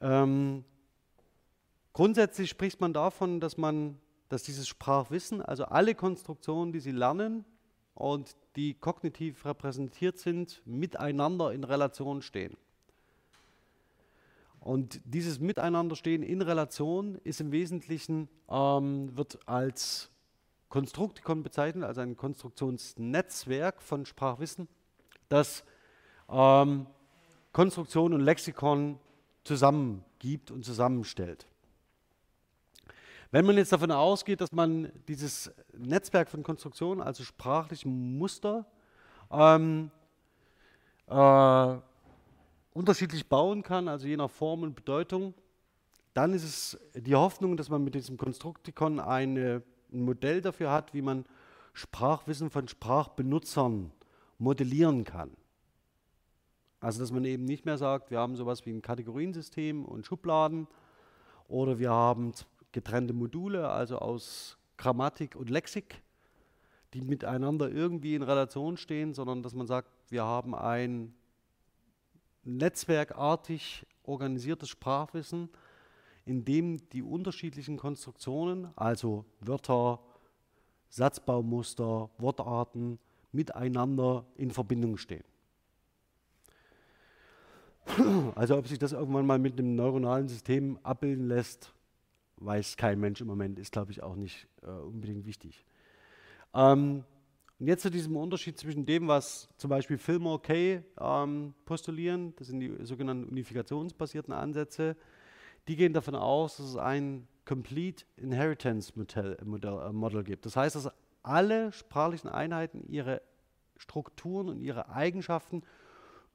[0.00, 0.64] Ähm,
[1.92, 7.44] Grundsätzlich spricht man davon, dass man, dass dieses Sprachwissen, also alle Konstruktionen, die Sie lernen
[7.94, 12.56] und die kognitiv repräsentiert sind, miteinander in Relation stehen.
[14.60, 20.08] Und dieses Miteinanderstehen in Relation ist im Wesentlichen, ähm, wird als
[20.68, 24.68] Konstruktikon bezeichnet, also ein Konstruktionsnetzwerk von Sprachwissen,
[25.28, 25.64] das
[26.30, 26.86] ähm,
[27.52, 28.98] Konstruktion und Lexikon
[29.44, 31.46] zusammengibt und zusammenstellt.
[33.32, 38.66] Wenn man jetzt davon ausgeht, dass man dieses Netzwerk von Konstruktionen, also sprachlichen Muster,
[39.30, 39.90] ähm,
[41.06, 41.76] äh,
[42.74, 45.32] unterschiedlich bauen kann, also je nach Form und Bedeutung,
[46.12, 50.92] dann ist es die Hoffnung, dass man mit diesem Konstruktikon eine, ein Modell dafür hat,
[50.92, 51.24] wie man
[51.72, 53.92] Sprachwissen von Sprachbenutzern
[54.36, 55.30] modellieren kann.
[56.80, 60.66] Also dass man eben nicht mehr sagt, wir haben sowas wie ein Kategoriensystem und Schubladen
[61.48, 62.34] oder wir haben
[62.72, 66.02] getrennte Module, also aus Grammatik und Lexik,
[66.94, 71.14] die miteinander irgendwie in Relation stehen, sondern dass man sagt, wir haben ein
[72.44, 75.48] netzwerkartig organisiertes Sprachwissen,
[76.24, 80.00] in dem die unterschiedlichen Konstruktionen, also Wörter,
[80.88, 82.98] Satzbaumuster, Wortarten,
[83.32, 85.24] miteinander in Verbindung stehen.
[88.34, 91.74] Also ob sich das irgendwann mal mit einem neuronalen System abbilden lässt,
[92.44, 95.64] weiß kein Mensch im Moment, ist glaube ich auch nicht äh, unbedingt wichtig.
[96.54, 97.04] Ähm,
[97.58, 102.48] und jetzt zu diesem Unterschied zwischen dem, was zum Beispiel Fillmore Kay ähm, postulieren, das
[102.48, 104.96] sind die sogenannten unifikationsbasierten Ansätze,
[105.68, 110.46] die gehen davon aus, dass es ein Complete Inheritance Modell, Modell, äh, Model gibt.
[110.46, 110.90] Das heißt, dass
[111.22, 113.22] alle sprachlichen Einheiten ihre
[113.76, 115.62] Strukturen und ihre Eigenschaften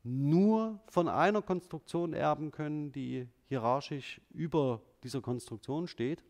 [0.04, 6.24] nur von einer Konstruktion erben können, die hierarchisch über dieser Konstruktion steht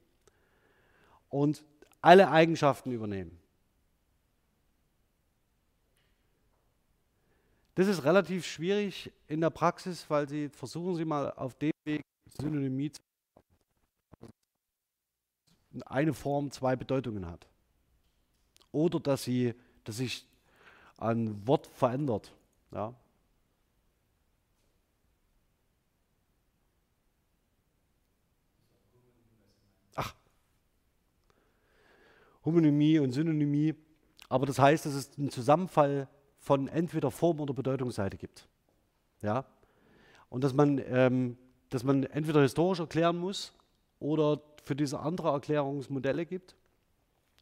[1.30, 1.64] und
[2.02, 3.40] alle Eigenschaften übernehmen.
[7.76, 12.02] Das ist relativ schwierig in der Praxis, weil Sie versuchen Sie mal auf dem Weg
[12.40, 13.02] Synonymie zu
[15.86, 17.48] eine Form zwei Bedeutungen hat.
[18.72, 19.54] Oder dass, sie,
[19.84, 20.26] dass sich
[20.98, 22.34] ein Wort verändert.
[22.72, 22.94] Ja.
[32.48, 33.76] Homonymie und Synonymie.
[34.30, 36.08] Aber das heißt, dass es einen Zusammenfall
[36.40, 38.48] von entweder Form- oder Bedeutungsseite gibt.
[39.22, 39.46] Ja?
[40.30, 41.38] Und dass man, ähm,
[41.70, 43.54] dass man entweder historisch erklären muss
[44.00, 46.56] oder für diese andere Erklärungsmodelle gibt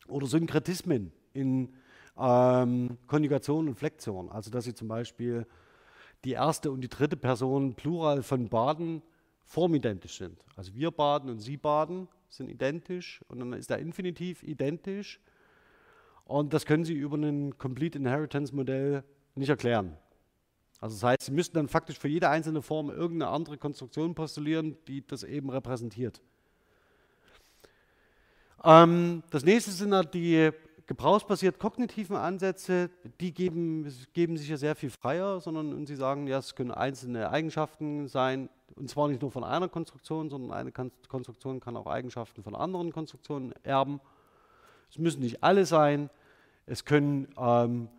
[0.08, 1.74] oder Synkretismen in
[2.18, 4.30] ähm, Konjugation und Flexion.
[4.30, 5.46] Also dass sie zum Beispiel
[6.24, 9.04] die erste und die dritte Person Plural von baden
[9.44, 10.40] formidentisch sind.
[10.56, 12.08] Also wir baden und sie baden
[12.38, 15.20] sind identisch und dann ist der Infinitiv identisch
[16.26, 19.04] und das können Sie über ein Complete Inheritance Modell
[19.36, 19.98] nicht erklären.
[20.80, 24.78] Also das heißt, Sie müssten dann faktisch für jede einzelne Form irgendeine andere Konstruktion postulieren,
[24.88, 26.22] die das eben repräsentiert.
[28.64, 30.52] Ähm, das nächste sind dann die
[30.88, 36.28] gebrauchsbasiert kognitiven Ansätze, die geben, geben sich ja sehr viel freier, sondern und sie sagen,
[36.28, 40.72] ja, es können einzelne Eigenschaften sein, und zwar nicht nur von einer Konstruktion, sondern eine
[40.72, 44.02] Konstruktion kann auch Eigenschaften von anderen Konstruktionen erben.
[44.90, 46.10] Es müssen nicht alle sein.
[46.66, 47.90] Es können ähm,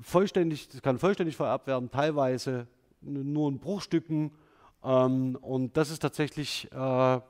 [0.00, 2.66] vollständig, es kann vollständig vererbt werden, teilweise
[3.00, 4.32] nur in Bruchstücken.
[4.82, 7.20] Ähm, und das ist tatsächlich äh,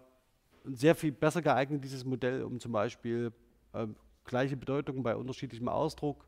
[0.65, 3.33] sehr viel besser geeignet, dieses Modell, um zum Beispiel
[3.73, 3.87] äh,
[4.27, 6.27] gleiche Bedeutungen bei unterschiedlichem Ausdruck,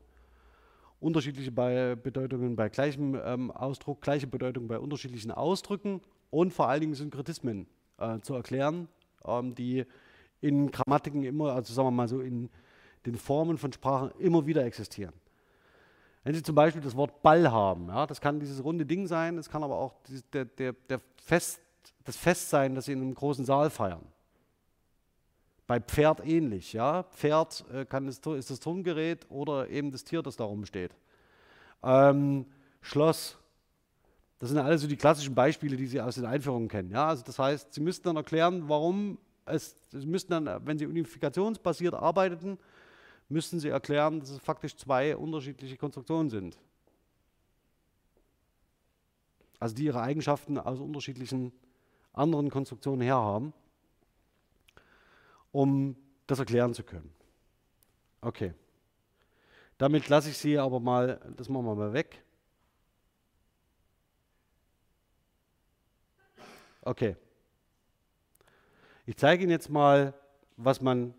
[0.99, 6.81] unterschiedliche bei Bedeutungen bei gleichem ähm, Ausdruck, gleiche Bedeutung bei unterschiedlichen Ausdrücken und vor allen
[6.81, 8.87] Dingen Synkretismen äh, zu erklären,
[9.25, 9.85] ähm, die
[10.41, 12.49] in Grammatiken immer, also sagen wir mal so in
[13.05, 15.13] den Formen von Sprachen immer wieder existieren.
[16.23, 19.37] Wenn Sie zum Beispiel das Wort Ball haben, ja, das kann dieses runde Ding sein,
[19.37, 19.95] es kann aber auch
[20.33, 21.61] der, der, der Fest,
[22.03, 24.05] das Fest sein, das Sie in einem großen Saal feiern.
[25.69, 26.73] Bei Pferd ähnlich.
[26.73, 27.03] Ja?
[27.03, 30.95] Pferd äh, kann das, ist das Turngerät oder eben das Tier, das da rumsteht.
[31.83, 32.47] Ähm,
[32.81, 33.37] Schloss.
[34.39, 36.89] Das sind alles so die klassischen Beispiele, die Sie aus den Einführungen kennen.
[36.89, 37.09] Ja?
[37.09, 41.93] Also das heißt, Sie müssten dann erklären, warum es, Sie müssten dann, wenn Sie unifikationsbasiert
[41.93, 42.57] arbeiteten,
[43.27, 46.57] müssten Sie erklären, dass es faktisch zwei unterschiedliche Konstruktionen sind.
[49.59, 51.51] Also die ihre Eigenschaften aus unterschiedlichen
[52.11, 53.53] anderen Konstruktionen herhaben
[55.51, 55.95] um
[56.27, 57.13] das erklären zu können.
[58.21, 58.53] Okay.
[59.77, 62.23] Damit lasse ich Sie aber mal, das machen wir mal weg.
[66.81, 67.15] Okay.
[69.05, 70.13] Ich zeige Ihnen jetzt mal,
[70.57, 71.13] was man,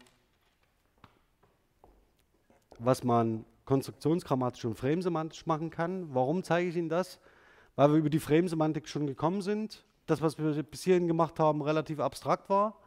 [2.78, 6.14] was man konstruktionsgrammatisch und framesemantisch machen kann.
[6.14, 7.20] Warum zeige ich Ihnen das?
[7.76, 9.84] Weil wir über die Framesemantik schon gekommen sind.
[10.06, 12.79] Das, was wir bis hierhin gemacht haben, relativ abstrakt war.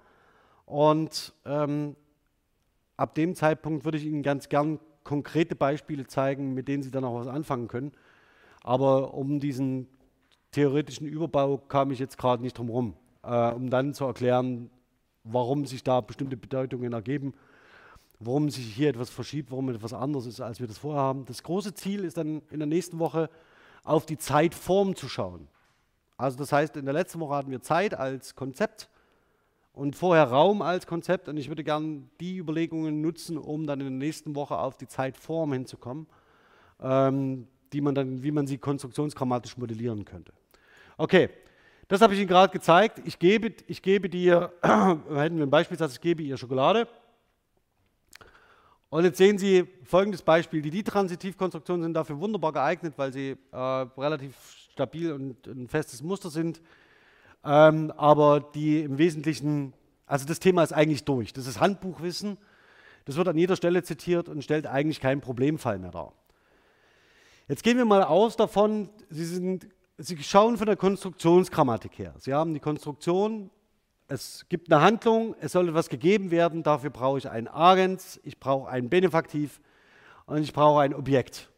[0.66, 1.96] Und ähm,
[2.98, 7.04] ab dem Zeitpunkt würde ich Ihnen ganz gern konkrete Beispiele zeigen, mit denen Sie dann
[7.04, 7.92] auch was anfangen können.
[8.64, 9.88] Aber um diesen
[10.52, 12.94] theoretischen Überbau kam ich jetzt gerade nicht drum herum,
[13.24, 14.70] äh, um dann zu erklären,
[15.24, 17.34] warum sich da bestimmte Bedeutungen ergeben,
[18.20, 21.26] warum sich hier etwas verschiebt, warum etwas anders ist, als wir das vorher haben.
[21.26, 23.30] Das große Ziel ist dann in der nächsten Woche
[23.84, 25.48] auf die Zeitform zu schauen.
[26.16, 28.90] Also das heißt, in der letzten Woche hatten wir Zeit als Konzept
[29.74, 31.28] und vorher Raum als Konzept.
[31.28, 34.88] Und ich würde gerne die Überlegungen nutzen, um dann in der nächsten Woche auf die
[34.88, 36.08] Zeitform hinzukommen,
[36.80, 40.32] ähm, die man dann, wie man sie konstruktionsgrammatisch modellieren könnte.
[40.98, 41.30] Okay,
[41.88, 43.02] das habe ich Ihnen gerade gezeigt.
[43.04, 46.88] Ich gebe, ich gebe dir, hätten wir ein Beispielsatz, ich gebe ihr Schokolade.
[48.90, 50.62] Und jetzt sehen Sie folgendes Beispiel.
[50.62, 54.36] Die Die-Transitivkonstruktionen sind dafür wunderbar geeignet, weil sie äh, relativ
[54.72, 56.62] stabil und ein festes Muster sind
[57.46, 59.74] ähm, aber die im Wesentlichen,
[60.06, 61.34] also das Thema ist eigentlich durch.
[61.34, 62.38] Das ist Handbuchwissen,
[63.06, 66.14] das wird an jeder Stelle zitiert und stellt eigentlich keinen Problemfall mehr dar.
[67.48, 69.68] Jetzt gehen wir mal aus davon, Sie, sind,
[69.98, 72.14] Sie schauen von der Konstruktionsgrammatik her.
[72.18, 73.50] Sie haben die Konstruktion,
[74.08, 78.40] es gibt eine Handlung, es soll etwas gegeben werden, dafür brauche ich einen Agens, ich
[78.40, 79.60] brauche ein Benefaktiv
[80.26, 81.50] und ich brauche ein Objekt.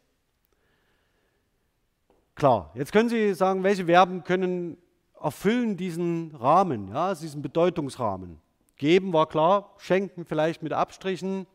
[2.34, 4.76] Klar, jetzt können Sie sagen, welche Verben können
[5.20, 8.40] erfüllen diesen Rahmen, ja, diesen Bedeutungsrahmen.
[8.76, 11.46] Geben war klar, schenken vielleicht mit Abstrichen,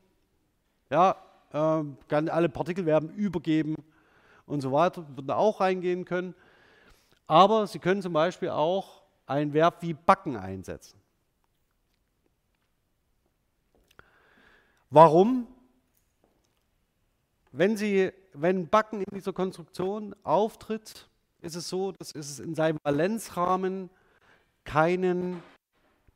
[0.90, 1.16] ja,
[1.54, 3.76] äh, alle Partikelverben übergeben
[4.46, 6.34] und so weiter, würden auch reingehen können.
[7.28, 11.00] Aber Sie können zum Beispiel auch ein Verb wie backen einsetzen.
[14.90, 15.48] Warum?
[17.54, 21.08] Wenn, Sie, wenn Backen in dieser Konstruktion auftritt,
[21.42, 23.90] ist es so, dass es in seinem Valenzrahmen
[24.64, 25.42] keinen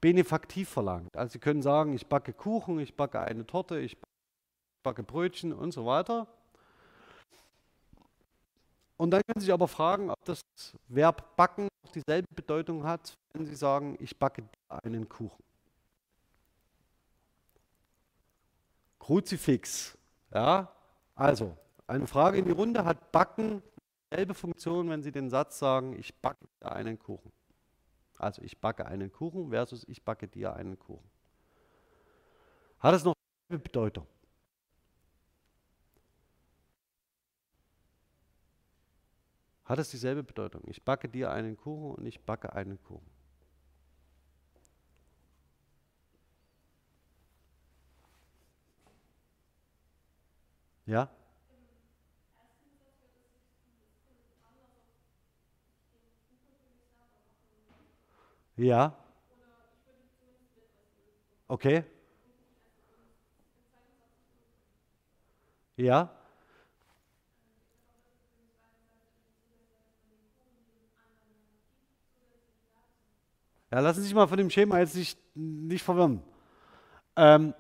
[0.02, 1.16] Benefaktiv verlangt.
[1.16, 3.98] Also Sie können sagen, ich backe Kuchen, ich backe eine Torte, ich
[4.84, 6.28] backe Brötchen und so weiter.
[8.98, 10.42] Und dann können Sie sich aber fragen, ob das
[10.88, 14.44] Verb backen dieselbe Bedeutung hat, wenn Sie sagen, ich backe
[14.84, 15.44] einen Kuchen.
[19.00, 19.98] Kruzifix.
[20.34, 20.72] Ja,
[21.16, 21.56] also
[21.88, 23.62] eine Frage in die Runde hat Backen
[24.12, 27.32] dieselbe Funktion, wenn Sie den Satz sagen, ich backe einen Kuchen.
[28.18, 31.10] Also ich backe einen Kuchen versus ich backe dir einen Kuchen.
[32.80, 33.16] Hat es noch
[33.50, 34.08] eine Bedeutung?
[39.66, 40.62] Hat es dieselbe Bedeutung?
[40.68, 43.10] Ich backe dir einen Kuchen und ich backe einen Kuchen.
[50.86, 51.10] Ja?
[58.58, 58.96] Ja.
[61.48, 61.84] Okay.
[65.78, 66.10] Ja.
[73.72, 76.24] Ja, lassen Sie sich mal von dem Schema jetzt nicht, nicht verwirren.
[77.18, 77.54] Ähm,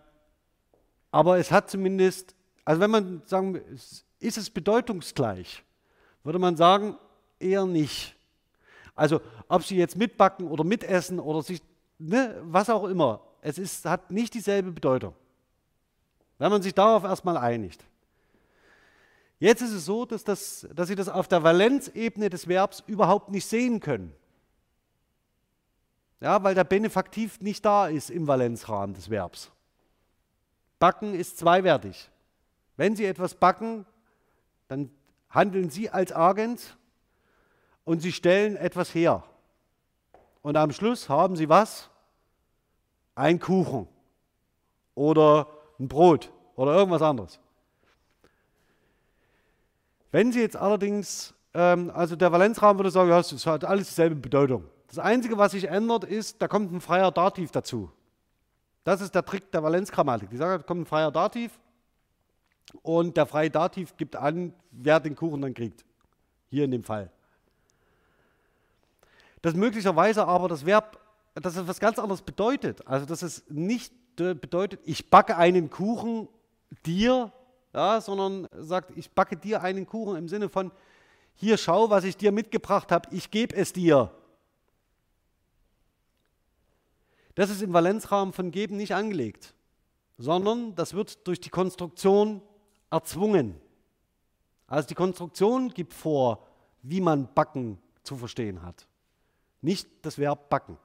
[1.12, 3.56] aber es hat zumindest, also wenn man sagen,
[4.20, 5.64] ist es bedeutungsgleich,
[6.24, 6.98] würde man sagen,
[7.40, 8.15] eher nicht.
[8.96, 11.62] Also ob Sie jetzt mitbacken oder mitessen oder sich,
[12.00, 15.14] ne, was auch immer, es ist, hat nicht dieselbe Bedeutung.
[16.38, 17.84] Wenn man sich darauf erstmal einigt.
[19.40, 23.30] Jetzt ist es so, dass, das, dass Sie das auf der Valenzebene des Verbs überhaupt
[23.30, 24.14] nicht sehen können.
[26.22, 29.52] Ja, weil der Benefaktiv nicht da ist im Valenzrahmen des Verbs.
[30.80, 32.10] Backen ist zweiwertig.
[32.78, 33.86] Wenn Sie etwas backen,
[34.68, 34.90] dann
[35.30, 36.78] handeln Sie als Agent
[37.86, 39.24] und Sie stellen etwas her.
[40.42, 41.90] Und am Schluss haben Sie was?
[43.16, 43.88] Ein Kuchen
[44.94, 45.48] oder
[45.80, 47.40] ein Brot oder irgendwas anderes.
[50.12, 54.16] Wenn Sie jetzt allerdings, ähm, also der Valenzrahmen würde sagen, ja, es hat alles dieselbe
[54.16, 54.66] Bedeutung.
[54.88, 57.92] Das Einzige, was sich ändert, ist, da kommt ein freier Dativ dazu.
[58.84, 60.30] Das ist der Trick der Valenzgrammatik.
[60.30, 61.60] Die sagen, da kommt ein freier Dativ
[62.82, 65.86] und der freie Dativ gibt an, wer den Kuchen dann kriegt.
[66.50, 67.12] Hier in dem Fall.
[69.46, 71.00] Das möglicherweise aber das Verb,
[71.36, 72.88] dass es was ganz anderes bedeutet.
[72.88, 76.28] Also, dass es nicht bedeutet, ich backe einen Kuchen
[76.84, 77.32] dir,
[77.72, 80.72] ja, sondern sagt, ich backe dir einen Kuchen im Sinne von,
[81.36, 84.10] hier schau, was ich dir mitgebracht habe, ich gebe es dir.
[87.36, 89.54] Das ist im Valenzrahmen von geben nicht angelegt,
[90.18, 92.42] sondern das wird durch die Konstruktion
[92.90, 93.62] erzwungen.
[94.66, 96.48] Also die Konstruktion gibt vor,
[96.82, 98.88] wie man backen zu verstehen hat,
[99.66, 100.78] nicht das Verb backen.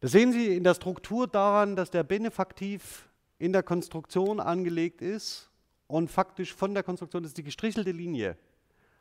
[0.00, 5.50] Das sehen Sie in der Struktur daran, dass der Benefaktiv in der Konstruktion angelegt ist
[5.86, 8.36] und faktisch von der Konstruktion, das ist die gestrichelte Linie,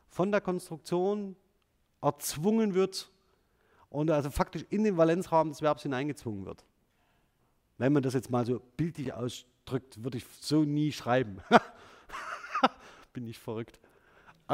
[0.08, 1.36] von der Konstruktion
[2.02, 3.12] erzwungen wird
[3.90, 6.66] und also faktisch in den Valenzrahmen des Verbs hineingezwungen wird.
[7.78, 11.42] Wenn man das jetzt mal so bildlich ausdrückt, würde ich so nie schreiben.
[13.14, 13.80] Bin ich verrückt.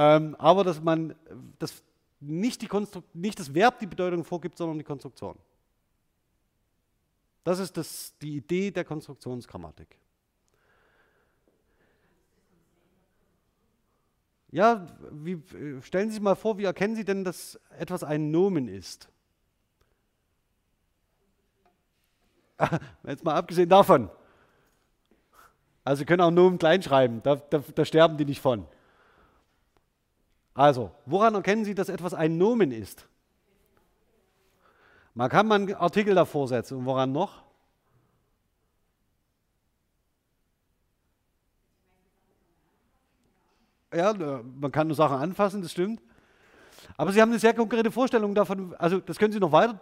[0.02, 1.14] Ähm, aber dass man
[1.60, 1.84] das
[2.22, 2.70] nicht, die
[3.14, 5.38] nicht das Verb die Bedeutung vorgibt, sondern die Konstruktion.
[7.44, 9.98] Das ist das, die Idee der Konstruktionsgrammatik.
[14.52, 15.44] Ja, wie,
[15.82, 19.10] stellen Sie sich mal vor, wie erkennen Sie denn, dass etwas ein Nomen ist?
[23.06, 24.10] Jetzt mal abgesehen davon.
[25.84, 28.66] Also Sie können auch Nomen klein schreiben, da, da, da sterben die nicht von.
[30.54, 33.08] Also, woran erkennen Sie, dass etwas ein Nomen ist?
[35.14, 36.78] Man kann mal einen Artikel davor setzen.
[36.78, 37.44] Und woran noch?
[43.94, 46.02] Ja, man kann nur Sachen anfassen, das stimmt.
[46.96, 49.80] Aber Sie haben eine sehr konkrete Vorstellung davon, also das können Sie noch weiter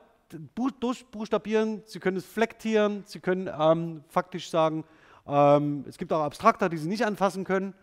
[0.55, 4.85] durchbuchstabieren, Sie können es flektieren, Sie können ähm, faktisch sagen,
[5.25, 7.73] ähm, es gibt auch Abstrakter, die Sie nicht anfassen können,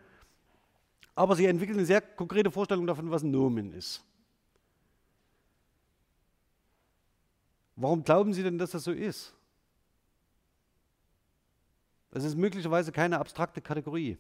[1.15, 4.03] aber Sie entwickeln eine sehr konkrete Vorstellung davon, was ein Nomen ist.
[7.77, 9.35] Warum glauben Sie denn, dass das so ist?
[12.13, 14.17] Es ist möglicherweise keine abstrakte Kategorie.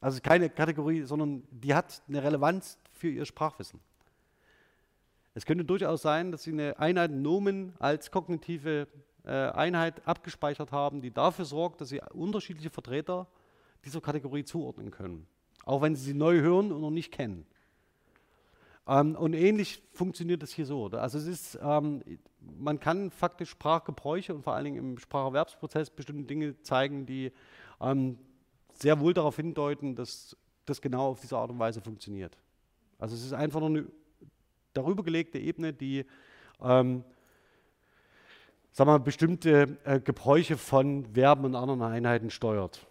[0.00, 3.80] Also keine Kategorie, sondern die hat eine Relevanz für Ihr Sprachwissen.
[5.34, 8.88] Es könnte durchaus sein, dass Sie eine Einheit Nomen als kognitive
[9.24, 13.26] äh, Einheit abgespeichert haben, die dafür sorgt, dass Sie unterschiedliche Vertreter
[13.84, 15.26] dieser Kategorie zuordnen können.
[15.64, 17.46] Auch wenn Sie sie neu hören und noch nicht kennen.
[18.86, 20.86] Ähm, und ähnlich funktioniert es hier so.
[20.86, 22.02] Also es ist, ähm,
[22.58, 27.32] man kann faktisch Sprachgebräuche und vor allen Dingen im Spracherwerbsprozess bestimmte Dinge zeigen, die
[27.80, 28.18] ähm,
[28.74, 32.36] sehr wohl darauf hindeuten, dass das genau auf diese Art und Weise funktioniert.
[32.98, 33.86] Also es ist einfach nur eine
[34.72, 36.04] darüber gelegte Ebene, die
[36.60, 37.04] ähm,
[38.72, 42.86] sagen wir, bestimmte äh, Gebräuche von Verben und anderen Einheiten steuert.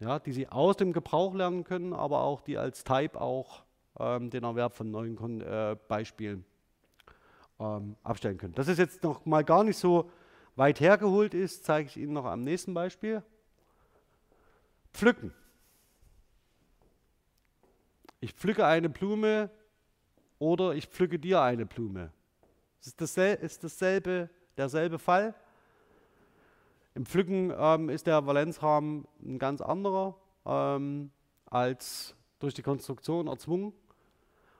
[0.00, 3.62] Ja, die Sie aus dem Gebrauch lernen können, aber auch die als Type auch
[3.98, 6.44] ähm, den Erwerb von neuen Kon äh, Beispielen
[7.60, 8.54] ähm, abstellen können.
[8.54, 10.10] Das ist jetzt noch mal gar nicht so
[10.56, 13.22] weit hergeholt ist, zeige ich Ihnen noch am nächsten Beispiel.
[14.92, 15.32] Pflücken.
[18.20, 19.50] Ich pflücke eine Blume
[20.38, 22.12] oder ich pflücke dir eine Blume.
[22.80, 25.34] Ist, dasselbe, ist dasselbe, derselbe Fall.
[26.94, 30.16] Im Pflücken ähm, ist der Valenzrahmen ein ganz anderer
[30.46, 31.10] ähm,
[31.46, 33.72] als durch die Konstruktion erzwungen.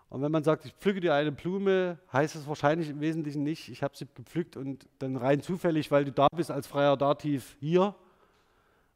[0.09, 3.69] Und wenn man sagt, ich pflücke dir eine Blume, heißt es wahrscheinlich im Wesentlichen nicht,
[3.69, 7.57] ich habe sie gepflückt und dann rein zufällig, weil du da bist als freier Dativ
[7.61, 7.95] hier,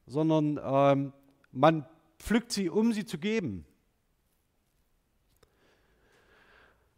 [0.06, 1.12] sondern ähm,
[1.52, 1.86] man
[2.18, 3.64] pflückt sie, um sie zu geben.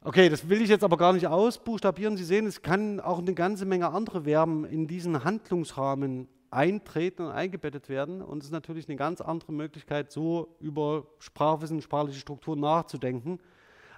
[0.03, 2.17] Okay, das will ich jetzt aber gar nicht ausbuchstabieren.
[2.17, 7.33] Sie sehen, es kann auch eine ganze Menge andere Verben in diesen Handlungsrahmen eintreten und
[7.33, 8.23] eingebettet werden.
[8.23, 13.41] Und es ist natürlich eine ganz andere Möglichkeit, so über Sprachwissen, sprachliche Strukturen nachzudenken,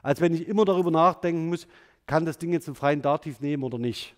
[0.02, 1.68] als wenn ich immer darüber nachdenken muss,
[2.06, 4.16] kann das Ding jetzt einen freien Dativ nehmen oder nicht?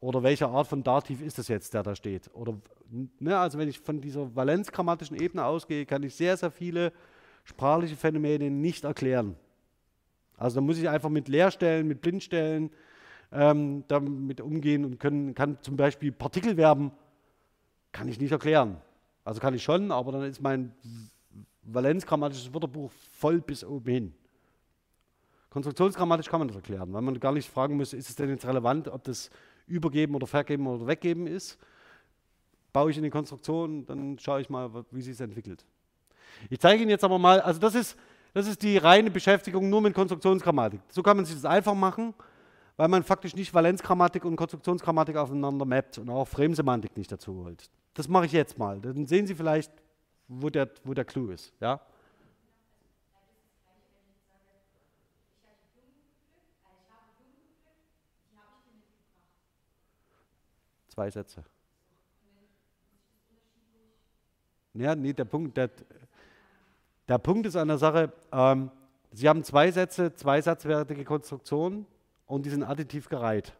[0.00, 2.28] Oder welche Art von Dativ ist das jetzt, der da steht?
[2.34, 2.54] Oder,
[3.18, 6.92] ne, also wenn ich von dieser valenzgrammatischen Ebene ausgehe, kann ich sehr, sehr viele
[7.44, 9.36] sprachliche Phänomene nicht erklären.
[10.36, 12.70] Also da muss ich einfach mit Leerstellen, mit Blindstellen
[13.32, 16.92] ähm, damit umgehen und können, kann zum Beispiel Partikelverben,
[17.92, 18.76] kann ich nicht erklären.
[19.24, 20.72] Also kann ich schon, aber dann ist mein
[21.62, 24.14] valenzgrammatisches Wörterbuch voll bis oben hin.
[25.50, 28.44] Konstruktionsgrammatisch kann man das erklären, weil man gar nicht fragen muss, ist es denn jetzt
[28.44, 29.30] relevant, ob das
[29.66, 31.58] übergeben oder vergeben oder weggeben ist.
[32.72, 35.64] Baue ich in die Konstruktion, dann schaue ich mal, wie sich es entwickelt.
[36.50, 37.96] Ich zeige Ihnen jetzt aber mal, also das ist
[38.34, 40.80] das ist die reine Beschäftigung nur mit Konstruktionsgrammatik.
[40.88, 42.12] So kann man sich das einfach machen,
[42.76, 47.70] weil man faktisch nicht Valenzgrammatik und Konstruktionsgrammatik aufeinander mappt und auch Fremdsemantik nicht dazu holt.
[47.94, 48.80] Das mache ich jetzt mal.
[48.80, 49.70] Dann sehen Sie vielleicht,
[50.26, 51.52] wo der, wo der Clou ist.
[51.60, 51.80] Ja?
[60.88, 61.44] Zwei Sätze.
[64.74, 65.70] Ja, nee, der Punkt, der,
[67.08, 68.70] der Punkt ist an der Sache, ähm,
[69.12, 71.86] Sie haben zwei Sätze, zwei satzwertige Konstruktionen
[72.26, 73.52] und die sind additiv gereiht.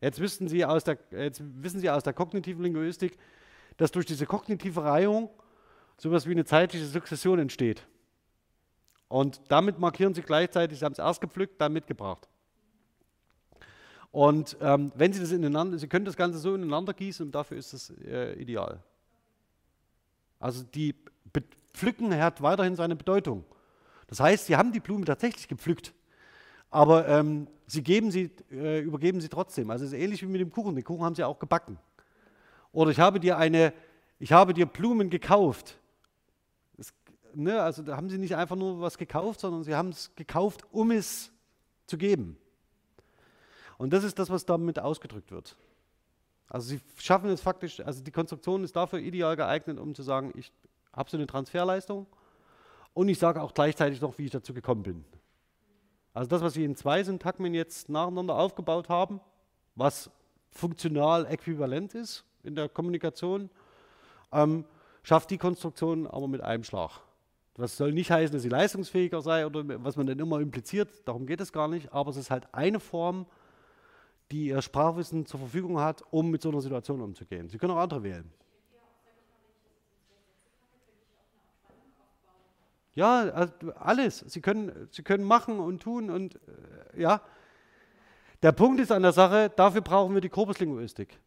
[0.00, 3.18] Jetzt, wissen Sie aus der, jetzt wissen Sie aus der kognitiven Linguistik,
[3.76, 5.30] dass durch diese kognitive Reihung
[5.96, 7.86] sowas wie eine zeitliche Sukzession entsteht.
[9.08, 12.28] Und damit markieren Sie gleichzeitig, Sie haben es erst gepflückt, dann mitgebracht.
[14.12, 17.56] Und ähm, wenn Sie das ineinander, Sie können das Ganze so ineinander gießen und dafür
[17.56, 18.80] ist es äh, ideal.
[20.38, 20.94] Also die
[21.74, 23.44] Pflücken hat weiterhin seine Bedeutung.
[24.06, 25.92] Das heißt, sie haben die Blume tatsächlich gepflückt,
[26.70, 29.70] aber ähm, sie sie, äh, übergeben sie trotzdem.
[29.70, 30.74] Also es ist ähnlich wie mit dem Kuchen.
[30.74, 31.78] Den Kuchen haben sie auch gebacken.
[32.72, 33.72] Oder ich habe dir eine,
[34.18, 35.78] ich habe dir Blumen gekauft.
[36.76, 36.92] Das,
[37.34, 40.64] ne, also da haben sie nicht einfach nur was gekauft, sondern sie haben es gekauft,
[40.70, 41.32] um es
[41.86, 42.36] zu geben.
[43.78, 45.56] Und das ist das, was damit ausgedrückt wird.
[46.48, 50.32] Also sie schaffen es faktisch, also die Konstruktion ist dafür ideal geeignet, um zu sagen,
[50.36, 50.52] ich
[50.94, 52.06] habe so eine Transferleistung
[52.94, 55.04] und ich sage auch gleichzeitig noch, wie ich dazu gekommen bin.
[56.12, 59.20] Also das, was Sie in zwei Syntagmen jetzt nacheinander aufgebaut haben,
[59.74, 60.10] was
[60.50, 63.50] funktional äquivalent ist in der Kommunikation,
[64.32, 64.64] ähm,
[65.02, 67.00] schafft die Konstruktion aber mit einem Schlag.
[67.54, 71.24] Das soll nicht heißen, dass sie leistungsfähiger sei oder was man dann immer impliziert, darum
[71.26, 73.26] geht es gar nicht, aber es ist halt eine Form,
[74.32, 77.48] die ihr Sprachwissen zur Verfügung hat, um mit so einer Situation umzugehen.
[77.48, 78.32] Sie können auch andere wählen.
[82.94, 84.18] Ja, also alles.
[84.18, 86.36] Sie können, Sie können machen und tun und
[86.94, 87.20] äh, ja.
[88.42, 91.18] Der Punkt ist an der Sache, dafür brauchen wir die Korpuslinguistik.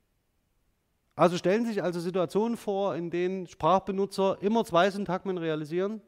[1.15, 6.01] Also stellen Sie sich also Situationen vor, in denen Sprachbenutzer immer zwei Syntagmen realisieren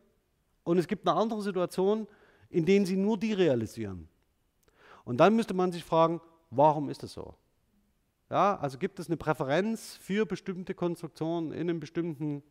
[0.64, 2.08] und es gibt eine andere Situation,
[2.50, 4.08] in denen sie nur die realisieren.
[5.04, 6.22] Und dann müsste man sich fragen,
[6.52, 7.34] warum ist das so?
[8.30, 12.44] Ja, also gibt es eine Präferenz für bestimmte Konstruktionen in einem bestimmten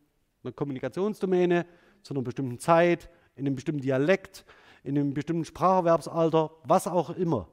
[0.43, 1.65] einer Kommunikationsdomäne,
[2.03, 4.45] zu einer bestimmten Zeit, in einem bestimmten Dialekt,
[4.83, 7.47] in einem bestimmten Spracherwerbsalter, was auch immer?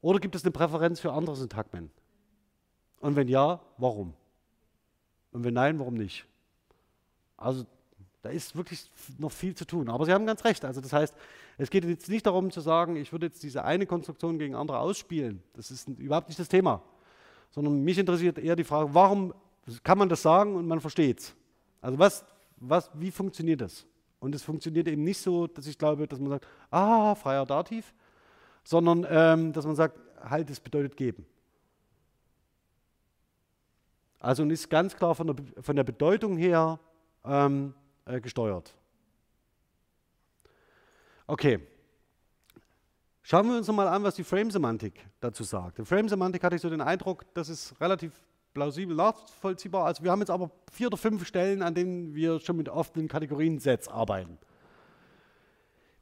[0.00, 1.90] Oder gibt es eine Präferenz für andere Syntagmen?
[3.00, 4.14] Und wenn ja, warum?
[5.32, 6.26] Und wenn nein, warum nicht?
[7.36, 7.64] Also
[8.22, 9.90] da ist wirklich noch viel zu tun.
[9.90, 10.64] Aber Sie haben ganz recht.
[10.64, 11.14] Also das heißt,
[11.58, 14.78] es geht jetzt nicht darum zu sagen, ich würde jetzt diese eine Konstruktion gegen andere
[14.78, 15.42] ausspielen.
[15.52, 16.82] Das ist überhaupt nicht das Thema.
[17.50, 19.34] Sondern mich interessiert eher die Frage, warum
[19.82, 21.34] kann man das sagen und man versteht es?
[21.80, 22.24] Also was,
[22.68, 23.86] was, wie funktioniert das?
[24.20, 27.92] Und es funktioniert eben nicht so, dass ich glaube, dass man sagt, ah, freier Dativ,
[28.64, 31.26] sondern ähm, dass man sagt, halt, es bedeutet geben.
[34.18, 36.80] Also und ist ganz klar von der, von der Bedeutung her
[37.24, 37.74] ähm,
[38.06, 38.74] äh, gesteuert.
[41.26, 41.60] Okay.
[43.22, 45.78] Schauen wir uns nochmal an, was die Frame-Semantik dazu sagt.
[45.78, 48.12] Die Frame-Semantik hatte ich so den Eindruck, das ist relativ
[48.54, 49.84] plausibel nachvollziehbar.
[49.84, 53.08] Also wir haben jetzt aber vier oder fünf Stellen, an denen wir schon mit offenen
[53.08, 54.38] Kategoriensets arbeiten.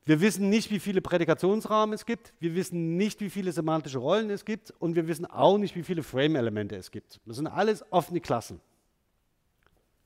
[0.04, 4.30] Wir wissen nicht, wie viele Prädikationsrahmen es gibt, wir wissen nicht, wie viele semantische Rollen
[4.30, 7.20] es gibt und wir wissen auch nicht, wie viele Frame-Elemente es gibt.
[7.24, 8.60] Das sind alles offene Klassen.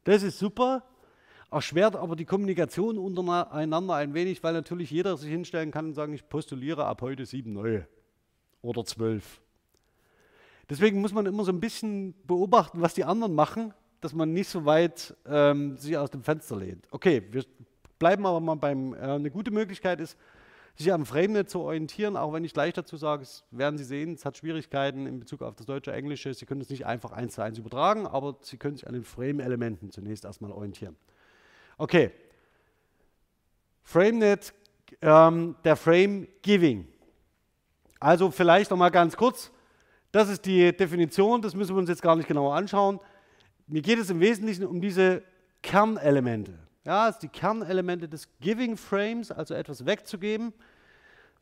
[0.04, 0.82] Das ist super,
[1.50, 6.12] erschwert aber die Kommunikation untereinander ein wenig, weil natürlich jeder sich hinstellen kann und sagen,
[6.12, 7.88] ich postuliere ab heute sieben neue
[8.60, 9.40] oder zwölf.
[10.68, 14.48] Deswegen muss man immer so ein bisschen beobachten, was die anderen machen, dass man nicht
[14.48, 16.86] so weit ähm, sich aus dem Fenster lehnt.
[16.90, 17.44] Okay, wir
[17.98, 20.18] Bleiben aber mal beim, äh, eine gute Möglichkeit ist,
[20.74, 24.12] sich am FrameNet zu orientieren, auch wenn ich gleich dazu sage, es werden Sie sehen,
[24.12, 26.34] es hat Schwierigkeiten in Bezug auf das deutsche Englische.
[26.34, 29.04] Sie können es nicht einfach eins zu eins übertragen, aber Sie können sich an den
[29.04, 30.96] Frame-Elementen zunächst erstmal orientieren.
[31.78, 32.10] Okay.
[33.84, 34.52] FrameNet,
[35.00, 36.86] ähm, der Frame Giving.
[37.98, 39.50] Also vielleicht nochmal ganz kurz.
[40.12, 43.00] Das ist die Definition, das müssen wir uns jetzt gar nicht genauer anschauen.
[43.66, 45.22] Mir geht es im Wesentlichen um diese
[45.62, 46.54] Kernelemente.
[46.84, 50.52] Ja, sind die Kernelemente des Giving Frames, also etwas wegzugeben.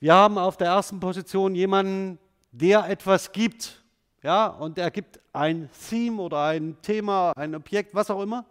[0.00, 2.18] Wir haben auf der ersten Position jemanden,
[2.50, 3.82] der etwas gibt.
[4.22, 8.46] Ja, und er gibt ein Theme oder ein Thema, ein Objekt, was auch immer,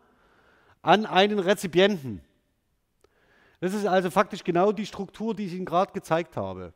[0.84, 2.22] an einen Rezipienten.
[3.60, 6.73] Das ist also faktisch genau die Struktur, die ich Ihnen gerade gezeigt habe.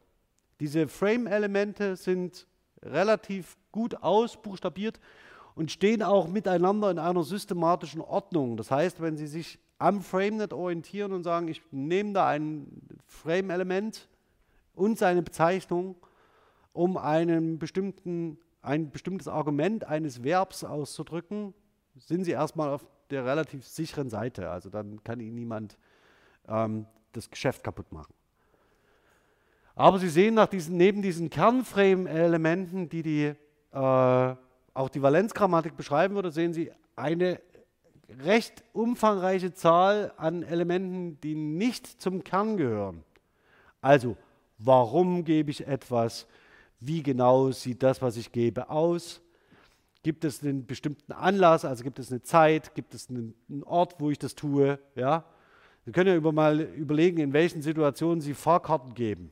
[0.60, 2.48] Diese Frame-Elemente sind
[2.92, 5.00] relativ gut ausbuchstabiert
[5.56, 8.58] und stehen auch miteinander in einer systematischen Ordnung.
[8.58, 12.68] Das heißt, wenn Sie sich am FrameNet orientieren und sagen, ich nehme da ein
[13.06, 14.08] Frame-Element
[14.74, 15.96] und seine Bezeichnung,
[16.74, 21.54] um einen bestimmten, ein bestimmtes Argument eines Verbs auszudrücken,
[21.96, 24.50] sind Sie erstmal auf der relativ sicheren Seite.
[24.50, 25.78] Also dann kann Ihnen niemand
[26.48, 28.14] ähm, das Geschäft kaputt machen.
[29.78, 34.36] Aber Sie sehen nach diesen, neben diesen Kernframe-Elementen, die, die äh,
[34.74, 37.40] auch die Valenzgrammatik beschreiben würde, sehen Sie eine
[38.24, 43.04] recht umfangreiche Zahl an Elementen, die nicht zum Kern gehören.
[43.80, 44.18] Also,
[44.58, 46.26] warum gebe ich etwas?
[46.80, 49.22] Wie genau sieht das, was ich gebe, aus?
[50.02, 54.10] Gibt es einen bestimmten Anlass, also gibt es eine Zeit, gibt es einen, Ort, wo
[54.10, 54.80] ich das tue?
[54.96, 55.24] Ja?
[55.86, 59.32] Sie können ja über mal überlegen, in welchen Situationen Sie Fahrkarten geben.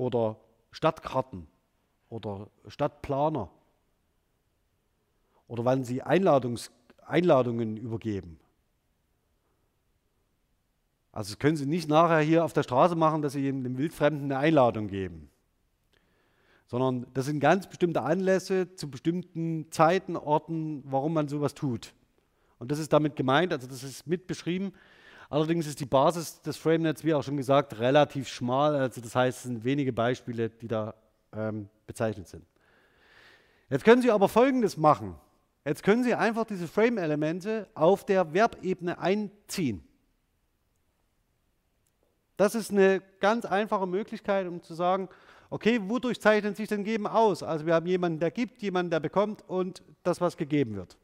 [0.00, 0.36] Oder
[0.70, 1.46] Stadtkarten
[2.08, 3.50] oder Stadtplaner
[5.46, 6.70] oder wann sie Einladungs
[7.04, 8.38] Einladungen übergeben.
[11.12, 14.30] Also das können Sie nicht nachher hier auf der Straße machen, dass Sie einem Wildfremden
[14.30, 15.28] eine Einladung geben,
[16.68, 21.92] sondern das sind ganz bestimmte Anlässe zu bestimmten Zeiten, Orten, warum man sowas tut.
[22.58, 24.72] Und das ist damit gemeint, also das ist mit beschrieben.
[25.30, 28.74] Allerdings ist die Basis des FrameNets, wie auch schon gesagt, relativ schmal.
[28.74, 30.92] Also das heißt, es sind wenige Beispiele, die da
[31.32, 32.44] ähm, bezeichnet sind.
[33.70, 35.14] Jetzt können Sie aber Folgendes machen.
[35.64, 39.84] Jetzt können Sie einfach diese Frame-Elemente auf der Verbebene einziehen.
[42.36, 45.08] Das ist eine ganz einfache Möglichkeit, um zu sagen,
[45.50, 47.44] okay, wodurch zeichnet sich denn Geben aus?
[47.44, 50.96] Also wir haben jemanden, der gibt, jemanden, der bekommt und das, was gegeben wird.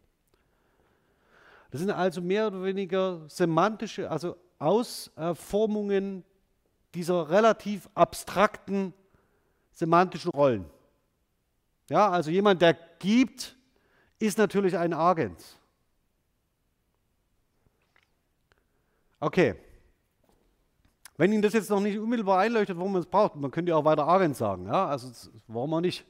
[1.76, 6.24] Das sind also mehr oder weniger semantische, also Ausformungen
[6.94, 8.94] dieser relativ abstrakten
[9.72, 10.64] semantischen Rollen.
[11.90, 13.58] Ja, also jemand, der gibt,
[14.18, 15.58] ist natürlich ein Agens.
[19.20, 19.56] Okay.
[21.18, 23.76] Wenn Ihnen das jetzt noch nicht unmittelbar einleuchtet, warum man es braucht, man könnte ja
[23.76, 24.64] auch weiter Agens sagen.
[24.64, 24.86] Ja?
[24.86, 26.06] Also warum auch nicht?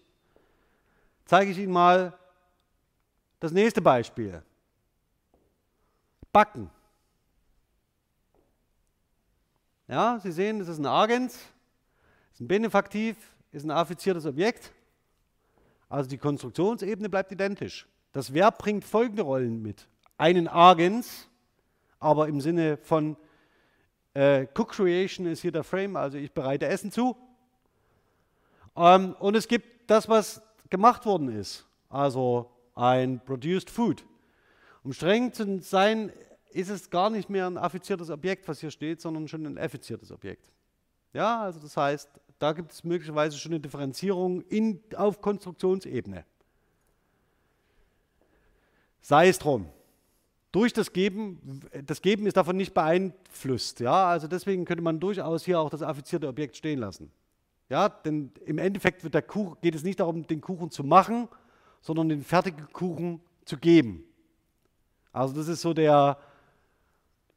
[1.24, 2.16] Zeige ich Ihnen mal
[3.40, 4.44] das nächste Beispiel.
[6.36, 6.68] Backen.
[9.88, 11.34] Ja, Sie sehen, das ist ein Agens,
[12.34, 13.16] ist ein Benefaktiv,
[13.52, 14.70] ist ein affiziertes Objekt.
[15.88, 17.86] Also die Konstruktionsebene bleibt identisch.
[18.12, 19.88] Das Verb bringt folgende Rollen mit.
[20.18, 21.26] Einen Agens,
[22.00, 23.16] aber im Sinne von
[24.12, 27.16] äh, Cook Creation ist hier der Frame, also ich bereite Essen zu.
[28.76, 34.04] Ähm, und es gibt das, was gemacht worden ist, also ein Produced Food.
[34.84, 36.12] Um streng zu sein,
[36.56, 40.10] ist es gar nicht mehr ein affiziertes Objekt, was hier steht, sondern schon ein effiziertes
[40.10, 40.50] Objekt.
[41.12, 42.08] Ja, also das heißt,
[42.38, 46.24] da gibt es möglicherweise schon eine Differenzierung in, auf Konstruktionsebene.
[49.02, 49.68] Sei es drum.
[50.50, 53.80] Durch das Geben, das Geben ist davon nicht beeinflusst.
[53.80, 54.08] Ja?
[54.08, 57.12] Also deswegen könnte man durchaus hier auch das affizierte Objekt stehen lassen.
[57.68, 57.90] Ja?
[57.90, 61.28] Denn im Endeffekt Kuchen, geht es nicht darum, den Kuchen zu machen,
[61.82, 64.04] sondern den fertigen Kuchen zu geben.
[65.12, 66.18] Also das ist so der,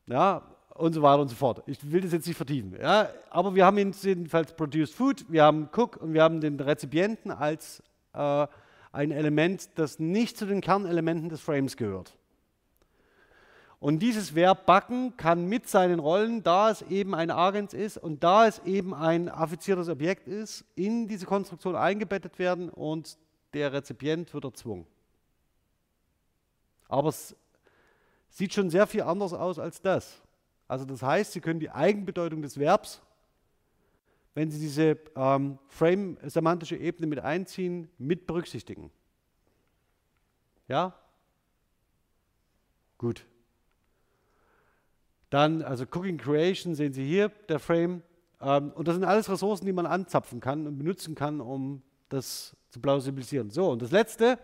[0.10, 0.41] ja,
[0.73, 1.64] und so weiter und so fort.
[1.68, 2.76] Ich will das jetzt nicht vertiefen.
[2.80, 7.31] Ja, aber wir haben jedenfalls Produced Food, wir haben Cook und wir haben den Rezipienten
[7.31, 7.84] als
[8.14, 8.48] äh,
[8.91, 12.15] ein Element, das nicht zu den Kernelementen des Frames gehört.
[13.80, 18.23] Und dieses Verb backen kann mit seinen Rollen, da es eben ein Agens ist und
[18.23, 23.18] da es eben ein affiziertes Objekt ist, in diese Konstruktion eingebettet werden und
[23.53, 24.86] der Rezipient wird erzwungen.
[26.90, 27.36] Aber es
[28.30, 30.22] sieht schon sehr viel anders aus als das.
[30.68, 33.01] Also das heißt, Sie können die Eigenbedeutung des Verbs,
[34.35, 38.91] wenn Sie diese ähm, Frame-semantische Ebene mit einziehen, mit berücksichtigen.
[40.68, 40.93] Ja?
[42.97, 43.26] Gut.
[45.30, 48.03] Dann, also Cooking Creation sehen Sie hier, der Frame.
[48.41, 52.56] Ähm, und das sind alles Ressourcen, die man anzapfen kann und benutzen kann, um das
[52.69, 53.49] zu plausibilisieren.
[53.49, 54.39] So, und das letzte,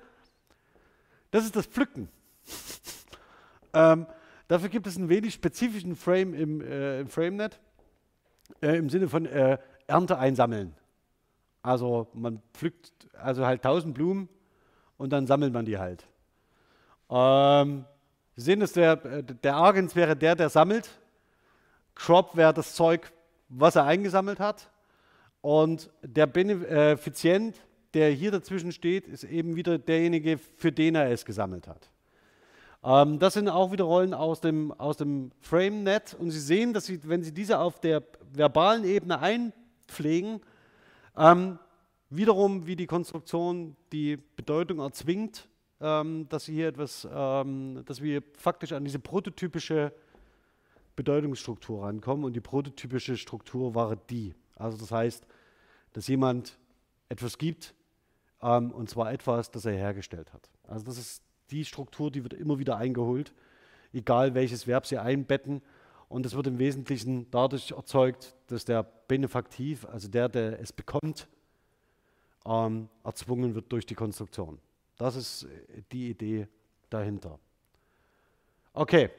[1.31, 2.09] das ist das Pflücken.
[3.75, 4.07] ähm,
[4.47, 7.59] dafür gibt es einen wenig spezifischen Frame im, äh, im FrameNet,
[8.61, 9.57] äh, im Sinne von äh,
[9.87, 10.73] Ernte einsammeln.
[11.61, 14.29] Also man pflückt also halt 1000 Blumen
[14.97, 16.05] und dann sammelt man die halt.
[17.09, 17.85] Ähm,
[18.37, 20.89] Sie sehen, dass der, der Argens wäre der, der sammelt.
[21.95, 23.11] Crop wäre das Zeug,
[23.47, 24.69] was er eingesammelt hat.
[25.39, 27.55] Und der Benefizient,
[27.93, 31.89] der hier dazwischen steht, ist eben wieder derjenige, für den er es gesammelt hat.
[32.85, 36.15] Ähm, das sind auch wieder Rollen aus dem, aus dem FrameNet.
[36.19, 40.39] Und Sie sehen, dass Sie, wenn Sie diese auf der verbalen Ebene einpflegen,
[41.17, 41.59] ähm,
[42.09, 45.47] wiederum wie die Konstruktion die Bedeutung erzwingt
[45.81, 49.93] ähm, dass, hier etwas, ähm, dass wir faktisch an diese prototypische
[50.95, 52.25] Bedeutungsstruktur rankommen.
[52.25, 54.33] Und die prototypische Struktur war die.
[54.55, 55.27] Also das heißt,
[55.93, 56.57] dass jemand
[57.09, 57.73] etwas gibt,
[58.41, 60.49] ähm, und zwar etwas, das er hergestellt hat.
[60.63, 63.33] Also das ist die Struktur, die wird immer wieder eingeholt,
[63.93, 65.61] egal welches Verb Sie einbetten.
[66.09, 71.27] Und das wird im Wesentlichen dadurch erzeugt, dass der Benefaktiv, also der, der es bekommt,
[72.45, 74.59] ähm, erzwungen wird durch die Konstruktion.
[74.97, 76.47] Das ist äh, die Idee
[76.89, 77.39] dahinter.
[78.73, 79.09] Okay.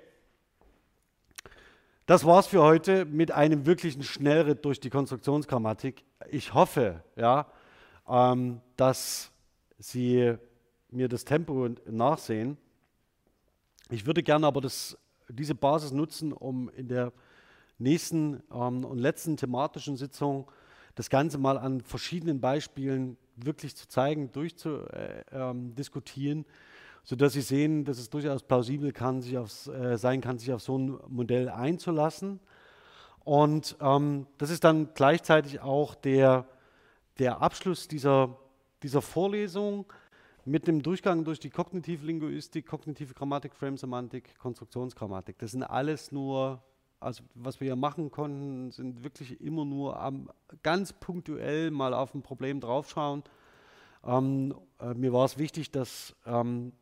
[2.06, 6.04] Das war's für heute mit einem wirklichen Schnellritt durch die Konstruktionsgrammatik.
[6.30, 7.50] Ich hoffe, ja,
[8.08, 9.32] ähm, dass
[9.78, 10.36] Sie
[10.90, 12.56] mir das Tempo nachsehen.
[13.90, 14.96] Ich würde gerne aber das,
[15.28, 17.12] diese Basis nutzen, um in der
[17.78, 20.50] nächsten ähm, und letzten thematischen Sitzung
[20.94, 26.46] das Ganze mal an verschiedenen Beispielen wirklich zu zeigen, durchzudiskutieren, äh, ähm,
[27.04, 30.62] sodass Sie sehen, dass es durchaus plausibel kann, sich aufs, äh, sein kann, sich auf
[30.62, 32.40] so ein Modell einzulassen.
[33.24, 36.46] Und ähm, das ist dann gleichzeitig auch der,
[37.18, 38.38] der Abschluss dieser,
[38.82, 39.84] dieser Vorlesung
[40.46, 45.38] mit dem Durchgang durch die kognitive Linguistik, kognitive Grammatik, Frame-Semantik, Konstruktionsgrammatik.
[45.38, 46.62] Das sind alles nur
[47.00, 50.30] also was wir hier machen konnten, sind wirklich immer nur am,
[50.62, 53.22] ganz punktuell mal auf ein Problem draufschauen.
[54.04, 56.72] Ähm, äh, mir war es wichtig, dass ähm,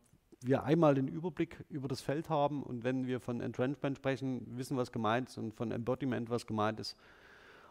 [0.40, 4.76] wir einmal den Überblick über das Feld haben und wenn wir von Entrenchment sprechen, wissen,
[4.76, 6.96] was gemeint ist und von Embodiment, was gemeint ist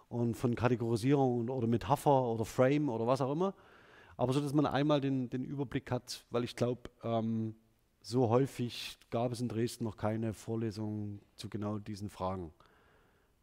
[0.10, 3.53] und von Kategorisierung oder Metapher oder Frame oder was auch immer.
[4.18, 7.56] Aber so, dass man einmal den, den Überblick hat, weil ich glaube, ähm,
[8.02, 12.53] so häufig gab es in Dresden noch keine Vorlesung zu genau diesen Fragen.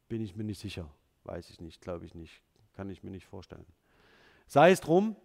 [0.09, 0.89] Bin ich mir nicht sicher.
[1.25, 2.43] Weiß ich nicht, glaube ich nicht.
[2.75, 3.67] Kann ich mir nicht vorstellen.
[4.47, 5.17] Sei es drum.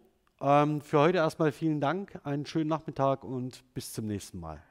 [0.41, 4.61] Ähm, für heute erstmal vielen Dank, einen schönen Nachmittag und bis zum nächsten Mal.